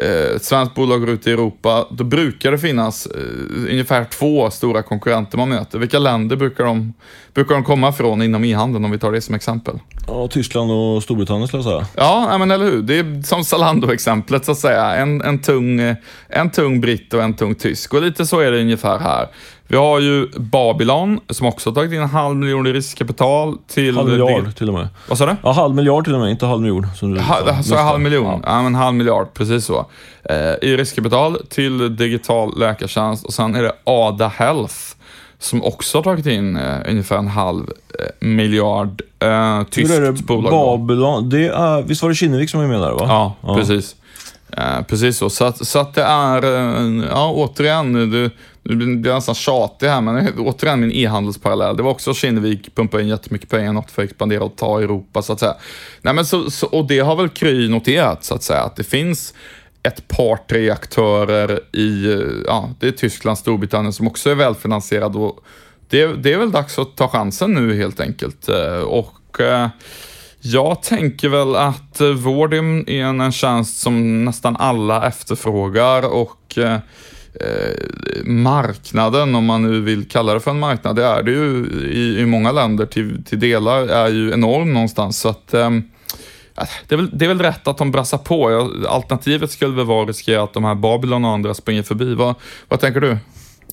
Eh, 0.02 0.36
ett 0.36 0.44
svenskt 0.44 0.76
bolag 0.76 1.00
går 1.00 1.10
ut 1.10 1.28
i 1.28 1.32
Europa, 1.32 1.88
då 1.92 2.04
brukar 2.04 2.52
det 2.52 2.60
finnas 2.60 3.06
eh, 3.06 3.72
ungefär 3.72 4.06
två 4.06 4.52
stora 4.52 4.82
konkurrenter 4.82 5.38
man 5.38 5.50
möter. 5.50 5.80
Vilka 5.80 6.00
länder 6.00 6.36
brukar 6.36 6.64
de, 6.64 6.94
brukar 7.34 7.56
de 7.56 7.64
komma 7.64 7.92
från 7.92 8.22
inom 8.22 8.44
e-handeln 8.44 8.86
om 8.86 8.92
vi 8.92 9.00
tar 9.00 9.12
det 9.12 9.22
som 9.22 9.36
exempel? 9.36 9.80
Ja, 10.12 10.28
Tyskland 10.28 10.72
och 10.72 11.04
Storbritannien 11.04 11.48
skulle 11.48 11.64
jag 11.64 11.72
säga. 11.72 11.86
Ja, 11.96 12.38
men 12.38 12.52
eller 12.52 12.66
hur. 12.66 12.82
Det 12.82 13.00
är 13.00 13.22
som 13.24 13.44
Zalando-exemplet 13.44 14.46
så 14.46 14.52
att 14.52 14.58
säga. 14.58 14.96
En, 14.96 15.22
en, 15.22 15.42
tung, 15.42 15.96
en 16.30 16.50
tung 16.50 16.82
britt 16.82 17.14
och 17.14 17.24
en 17.24 17.34
tung 17.34 17.56
tysk. 17.56 17.94
Och 17.94 18.02
lite 18.02 18.26
så 18.26 18.40
är 18.40 18.52
det 18.52 18.62
ungefär 18.62 19.00
här. 19.00 19.28
Vi 19.68 19.78
har 19.78 20.00
ju 20.00 20.28
Babylon 20.36 21.20
som 21.30 21.48
också 21.48 21.70
har 21.70 21.76
tagit 21.76 21.92
in 21.92 22.02
en 22.02 22.10
halv 22.10 22.36
miljon 22.36 22.68
i 22.68 22.74
riskkapital 22.74 23.58
till... 23.68 23.96
Halv 23.96 24.10
miljard 24.10 24.56
till 24.56 24.68
och 24.68 24.74
med. 24.74 24.88
Vad 25.08 25.18
sa 25.18 25.26
du? 25.26 25.36
Ja, 25.44 25.52
halv 25.52 25.76
miljard 25.76 26.04
till 26.04 26.14
och 26.14 26.20
med, 26.20 26.32
inte 26.32 26.46
halv 26.46 26.62
miljon. 26.62 26.88
Som 26.96 27.14
du 27.14 27.22
ha, 27.22 27.64
sa 27.64 27.76
jag 27.76 27.84
halv 27.84 28.00
miljon? 28.00 28.26
Ja. 28.26 28.40
ja, 28.46 28.62
men 28.62 28.76
halv 28.76 28.96
miljard, 28.96 29.34
precis 29.34 29.66
så. 29.66 29.86
Eh, 30.24 30.36
I 30.62 30.78
riskkapital 30.78 31.38
till 31.50 31.96
digital 31.96 32.60
läkartjänst 32.60 33.26
och 33.26 33.34
sen 33.34 33.56
är 33.56 33.64
det 33.64 33.72
Ada 33.84 34.28
Health 34.28 34.76
som 35.40 35.64
också 35.64 35.98
har 35.98 36.04
tagit 36.04 36.26
in 36.26 36.58
eh, 36.58 36.80
ungefär 36.90 37.18
en 37.18 37.28
halv 37.28 37.68
eh, 38.00 38.28
miljard. 38.28 39.02
Eh, 39.20 39.64
tyskt 39.64 39.94
är 39.94 40.02
det 40.02 40.12
bolag. 40.12 40.80
Babylon, 40.80 41.30
det 41.30 41.48
är, 41.48 41.82
visst 41.82 42.02
var 42.02 42.10
det 42.10 42.16
Kinnevik 42.16 42.50
som 42.50 42.60
var 42.60 42.68
med 42.68 42.82
där? 42.82 42.92
Va? 42.92 43.06
Ja, 43.08 43.36
ja. 43.42 43.56
precis. 43.56 43.96
Eh, 44.58 44.82
precis 44.82 45.18
så. 45.18 45.30
Så 45.30 45.46
att, 45.46 45.68
så 45.68 45.80
att 45.80 45.94
det 45.94 46.04
är, 46.04 46.44
eh, 46.44 47.06
ja 47.12 47.32
återigen, 47.36 47.94
du, 47.94 48.30
du 48.64 48.96
blir 48.96 49.14
nästan 49.14 49.36
tjatig 49.36 49.88
här, 49.88 50.02
men 50.02 50.28
återigen 50.38 50.80
min 50.80 50.92
e-handelsparallell. 50.92 51.78
Det 51.78 51.84
var 51.84 51.92
också 51.92 52.14
Kinnevik 52.14 52.76
pumpade 52.76 53.04
in 53.04 53.10
jättemycket 53.10 53.50
pengar 53.50 53.74
något 53.74 53.92
för 53.92 54.04
att 54.04 54.10
expandera 54.10 54.44
och 54.44 54.56
ta 54.56 54.82
Europa 54.82 55.22
så 55.22 55.34
att 55.34 55.40
säga. 55.40 55.56
Nej, 56.02 56.14
men 56.14 56.26
så, 56.26 56.52
så, 56.52 56.68
och 56.68 56.88
det 56.88 57.00
har 57.00 57.16
väl 57.16 57.30
Kry 57.30 57.70
noterat 57.70 58.24
så 58.26 58.36
att 58.36 58.44
säga, 58.44 58.62
att 58.62 58.76
det 58.76 58.84
finns 58.84 59.34
ett 59.84 60.08
par, 60.08 60.38
tre 60.50 60.70
aktörer 60.70 61.60
i, 61.76 62.18
ja, 62.48 62.70
det 62.80 62.88
är 62.88 62.92
Tyskland, 62.92 63.38
Storbritannien 63.38 63.94
som 63.94 64.08
också 64.08 64.30
är 64.30 64.36
välfinansierad 64.36 65.16
och 65.16 65.40
det, 65.90 66.08
det 66.08 66.34
är 66.34 66.38
väl 66.38 66.52
dags 66.52 66.80
att 66.80 66.98
ta 66.98 67.08
chansen 67.08 67.54
nu 67.54 67.76
helt 67.76 68.00
enkelt. 68.00 68.50
Eh, 68.50 68.80
och 68.80 69.40
eh, 69.40 69.68
jag 70.42 70.84
tänker 70.84 71.30
väl 71.30 71.56
att 71.56 72.02
eh, 72.02 72.08
vård 72.08 72.54
är 72.54 73.04
en 73.04 73.32
tjänst 73.32 73.80
som 73.80 74.26
nästan 74.26 74.56
alla 74.56 75.08
efterfrågar 75.08 76.14
och 76.14 76.58
eh, 76.58 76.80
marknaden, 78.24 79.36
om 79.36 79.46
man 79.46 79.64
nu 79.64 79.82
vill 79.82 80.10
kalla 80.10 80.34
det 80.34 80.40
för 80.40 80.52
en 80.52 80.60
marknad, 80.60 80.96
det 80.96 81.06
är 81.06 81.24
det 81.24 81.32
ju 81.32 81.68
i, 81.92 82.20
i 82.20 82.26
många 82.26 82.52
länder 82.52 82.86
till, 82.86 83.24
till 83.24 83.40
delar, 83.40 83.88
är 83.88 84.08
ju 84.08 84.34
enorm 84.34 84.74
någonstans. 84.74 85.20
Så 85.20 85.30
att, 85.30 85.54
eh, 85.54 85.70
Äh, 86.60 86.68
det, 86.88 86.96
är 86.96 86.98
väl, 86.98 87.10
det 87.14 87.26
är 87.26 87.30
väl 87.30 87.40
rätt 87.40 87.68
att 87.68 87.78
de 87.78 87.92
brassar 87.92 88.18
på. 88.18 88.70
Alternativet 88.90 89.52
skulle 89.52 89.76
väl 89.76 89.86
vara 89.86 90.02
att 90.02 90.08
riskera 90.08 90.44
att 90.44 90.54
de 90.54 90.64
här 90.64 90.76
Babylon 90.76 91.26
och 91.26 91.32
andra 91.32 91.54
springer 91.54 91.84
förbi. 91.84 92.14
Vad, 92.16 92.36
vad 92.68 92.80
tänker 92.80 93.02
du? 93.02 93.18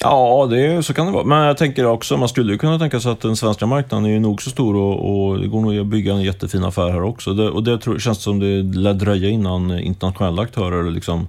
Ja, 0.00 0.46
det, 0.50 0.82
så 0.82 0.94
kan 0.94 1.06
det 1.06 1.12
vara. 1.12 1.24
Men 1.24 1.38
jag 1.38 1.56
tänker 1.56 1.86
också, 1.86 2.16
man 2.16 2.28
skulle 2.28 2.52
ju 2.52 2.58
kunna 2.58 2.78
tänka 2.78 3.00
sig 3.00 3.12
att 3.12 3.20
den 3.20 3.36
svenska 3.36 3.66
marknaden 3.66 4.06
är 4.06 4.10
ju 4.10 4.20
nog 4.20 4.42
så 4.42 4.50
stor 4.50 4.76
och, 4.76 5.28
och 5.28 5.38
det 5.38 5.46
går 5.46 5.60
nog 5.60 5.78
att 5.78 5.86
bygga 5.86 6.12
en 6.12 6.22
jättefin 6.22 6.64
affär 6.64 6.90
här 6.90 7.02
också. 7.02 7.34
Det, 7.34 7.50
och 7.50 7.64
det 7.64 7.78
tror, 7.78 7.98
känns 7.98 8.22
som 8.22 8.38
det 8.38 8.78
lär 8.78 8.94
dröja 8.94 9.28
innan 9.28 9.78
internationella 9.78 10.42
aktörer 10.42 10.90
liksom 10.90 11.28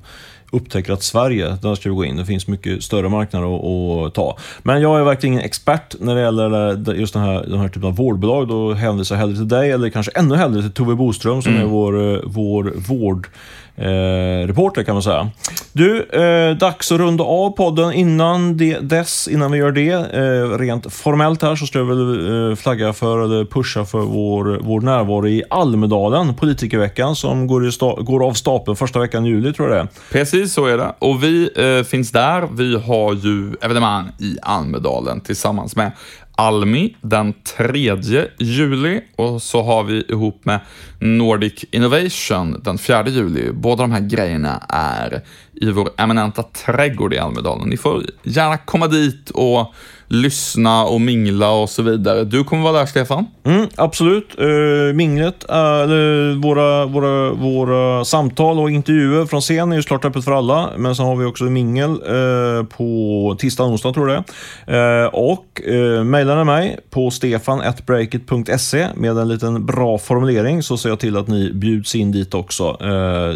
upptäcker 0.52 0.94
att 0.94 1.04
Sverige, 1.04 1.58
där 1.62 1.76
ska 1.76 1.90
vi 1.90 1.96
gå 1.96 2.06
in. 2.06 2.18
Det 2.18 2.26
finns 2.26 2.48
mycket 2.48 2.84
större 2.84 3.10
marknader 3.10 3.56
att, 3.56 4.08
att, 4.08 4.14
ta. 4.14 4.38
Men 4.64 4.82
jag 4.82 5.00
är 5.00 5.04
verkligen 5.04 5.34
ingen 5.34 5.46
expert 5.46 5.96
när 6.00 6.16
det 6.16 6.22
gäller 6.22 6.94
just 6.94 7.14
den 7.14 7.24
här, 7.24 7.44
den 7.48 7.60
här 7.60 7.68
typen 7.68 7.84
av 7.84 7.96
vårdbolag. 7.96 8.48
Då 8.48 8.74
hänvisar 8.74 9.16
jag 9.16 9.20
hellre 9.20 9.36
till 9.36 9.48
dig, 9.48 9.72
eller 9.72 9.90
kanske 9.90 10.12
ännu 10.16 10.36
hellre 10.36 10.62
till 10.62 10.72
Tove 10.72 10.96
Boström 10.96 11.42
som 11.42 11.52
mm. 11.52 11.66
är 11.66 11.70
vår, 11.70 12.22
vår 12.26 12.74
vård 12.76 13.28
eh, 13.78 14.48
reporter 14.48 14.84
kan 14.84 14.96
man 14.96 15.04
säga. 15.04 15.30
Du, 15.74 16.04
eh, 16.04 16.58
dags 16.58 16.92
att 16.92 16.98
runda 16.98 17.24
av 17.24 17.50
podden. 17.50 17.94
Innan 17.94 18.58
det, 18.58 18.80
dess, 18.80 19.28
innan 19.28 19.52
vi 19.52 19.58
gör 19.58 19.72
det, 19.72 19.92
eh, 19.92 20.58
rent 20.58 20.94
formellt 20.94 21.42
här, 21.42 21.56
så 21.56 21.66
ska 21.66 21.78
jag 21.78 21.86
väl 21.86 22.50
eh, 22.50 22.56
flagga 22.56 22.94
för, 22.94 23.20
eller 23.24 23.46
pusha 23.46 23.86
för 23.86 24.00
vår, 24.00 24.60
vår 24.62 24.82
närvaro 24.82 25.28
i 25.28 25.44
Almedalen, 25.50 26.34
politikerveckan, 26.34 27.16
som 27.16 27.48
går, 27.48 27.70
sta, 27.70 27.96
går 28.02 28.28
av 28.28 28.34
stapeln 28.34 28.76
första 28.76 29.00
veckan 29.00 29.26
i 29.26 29.30
juli, 29.30 29.54
tror 29.54 29.70
jag 29.70 29.78
det 29.78 29.82
är. 29.82 29.88
Precis 30.12 30.54
så 30.54 30.66
är 30.66 30.78
det. 30.78 30.96
Och 31.00 31.24
vi 31.24 31.50
eh, 31.56 31.84
finns 31.84 32.12
där. 32.12 32.48
Vi 32.52 32.76
har 32.80 33.14
ju 33.14 33.56
evenemang 33.62 34.12
i 34.20 34.38
Almedalen 34.42 35.22
tillsammans 35.22 35.76
med 35.76 35.92
Almi 36.40 36.96
den 37.02 37.34
3 37.58 37.98
juli 38.40 39.02
och 39.16 39.42
så 39.42 39.64
har 39.64 39.84
vi 39.84 40.06
ihop 40.10 40.46
med 40.46 40.60
Nordic 41.00 41.66
Innovation 41.72 42.62
den 42.64 42.78
4 42.78 43.08
juli. 43.08 43.52
Båda 43.52 43.84
de 43.84 43.92
här 43.92 44.00
grejerna 44.00 44.64
är 44.70 45.22
i 45.62 45.72
vår 45.72 45.90
eminenta 45.98 46.44
trädgård 46.44 47.14
i 47.14 47.18
Almedalen. 47.18 47.70
Ni 47.70 47.78
får 47.78 48.04
gärna 48.24 48.58
komma 48.58 48.88
dit 48.88 49.30
och 49.30 49.74
lyssna 50.08 50.84
och 50.84 51.02
mingla 51.02 51.52
och 51.52 51.70
så 51.70 51.82
vidare. 51.82 52.24
Du 52.24 52.44
kommer 52.44 52.64
vara 52.64 52.80
där, 52.80 52.86
Stefan? 52.86 53.26
Mm, 53.44 53.68
absolut. 53.76 54.40
Uh, 54.40 54.94
minglet, 54.94 55.46
uh, 55.50 56.42
våra, 56.42 56.86
våra, 56.86 57.32
våra 57.32 58.06
samtal 58.06 58.60
och 58.60 58.72
intervjuer 58.72 59.26
från 59.26 59.42
scen 59.42 59.72
är 59.72 59.76
ju 59.76 59.82
såklart 59.82 60.06
öppet 60.06 60.26
för 60.26 60.32
alla. 60.32 60.70
Men 60.78 60.96
så 60.96 61.04
har 61.04 61.16
vi 61.16 61.26
också 61.26 61.44
mingel 61.44 61.90
uh, 61.90 62.64
på 62.64 63.36
tisdag 63.40 63.64
och 63.64 63.70
onsdag, 63.70 63.94
tror 63.94 64.10
jag 64.10 64.24
uh, 65.04 65.06
Och 65.14 65.62
uh, 65.70 66.04
mejlar 66.04 66.44
mig 66.44 66.80
på 66.90 67.12
stefan.breakit.se 67.12 68.88
med 68.96 69.18
en 69.18 69.28
liten 69.28 69.66
bra 69.66 69.98
formulering 69.98 70.64
så 70.64 70.78
ser 70.78 70.90
jag 70.90 71.00
till 71.00 71.18
att 71.18 71.28
ni 71.28 71.54
bjuds 71.54 71.96
in 71.96 72.12
dit 72.12 72.34
också 72.34 72.78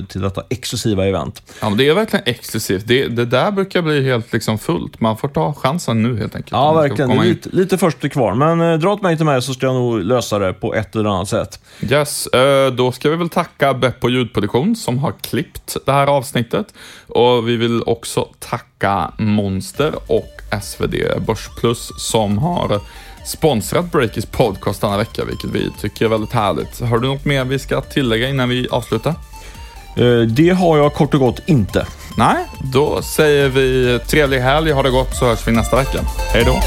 till 0.08 0.22
detta 0.22 0.44
exklusiva 0.50 1.06
event. 1.06 1.44
Ja, 1.62 1.70
men 1.70 1.78
det 1.78 1.88
är 1.88 1.94
verkligen 1.94 2.11
exklusivt. 2.18 2.88
Det, 2.88 3.08
det 3.08 3.26
där 3.26 3.52
brukar 3.52 3.82
bli 3.82 4.04
helt 4.04 4.34
liksom 4.34 4.60
fullt. 4.60 5.00
Man 5.00 5.18
får 5.18 5.28
ta 5.28 5.54
chansen 5.54 6.04
nu 6.04 6.18
helt 6.18 6.36
enkelt. 6.36 6.52
Ja, 6.52 6.74
verkligen. 6.74 7.10
Det 7.10 7.16
är 7.16 7.24
lite, 7.24 7.50
lite 7.50 7.78
först 7.78 8.12
kvar. 8.12 8.34
Men 8.34 8.62
eh, 8.62 8.78
dra 8.78 8.94
åt 8.94 9.02
mig 9.02 9.18
till 9.18 9.26
mig 9.26 9.42
så 9.42 9.54
ska 9.54 9.66
jag 9.66 9.76
nog 9.76 10.04
lösa 10.04 10.40
det 10.40 10.54
på 10.54 10.76
ett 10.76 10.96
eller 10.96 11.10
annat 11.10 11.30
sätt. 11.30 11.60
Yes, 11.82 12.28
eh, 12.28 12.72
då 12.72 12.92
ska 12.92 13.10
vi 13.10 13.16
väl 13.16 13.30
tacka 13.30 13.74
Beppo 13.74 14.10
ljudproduktion 14.10 14.76
som 14.76 14.98
har 14.98 15.14
klippt 15.22 15.78
det 15.86 15.92
här 15.92 16.08
avsnittet. 16.08 16.74
Och 17.08 17.48
vi 17.48 17.58
vill 17.58 17.84
också 17.86 18.28
tacka 18.40 19.12
Monster 19.18 19.94
och 20.08 20.42
SvD 20.62 20.96
Börsplus 21.28 21.92
som 21.98 22.38
har 22.38 22.82
sponsrat 23.26 23.92
Breakers 23.92 24.26
podcast 24.26 24.82
denna 24.82 24.98
vecka, 24.98 25.26
vilket 25.26 25.50
vi 25.50 25.72
tycker 25.80 26.06
är 26.06 26.10
väldigt 26.10 26.34
härligt. 26.34 26.80
Har 26.80 27.00
du 27.00 27.08
något 27.08 27.26
mer 27.26 27.46
vi 27.46 27.60
ska 27.60 27.82
tillägga 27.82 28.30
innan 28.30 28.50
vi 28.50 28.68
avslutar? 28.72 29.16
Eh, 29.96 30.20
det 30.20 30.50
har 30.50 30.78
jag 30.78 30.94
kort 30.94 31.14
och 31.14 31.20
gott 31.20 31.42
inte. 31.46 31.88
Nej, 32.16 32.46
då 32.60 33.02
säger 33.02 33.50
vi 33.50 34.00
trevlig 34.08 34.40
helg, 34.40 34.72
ha 34.72 34.84
det 34.84 34.90
gott 34.90 35.16
så 35.16 35.26
hörs 35.26 35.48
vi 35.48 35.52
nästa 35.52 35.76
vecka. 35.76 36.00
Hej 36.34 36.44
då! 36.46 36.60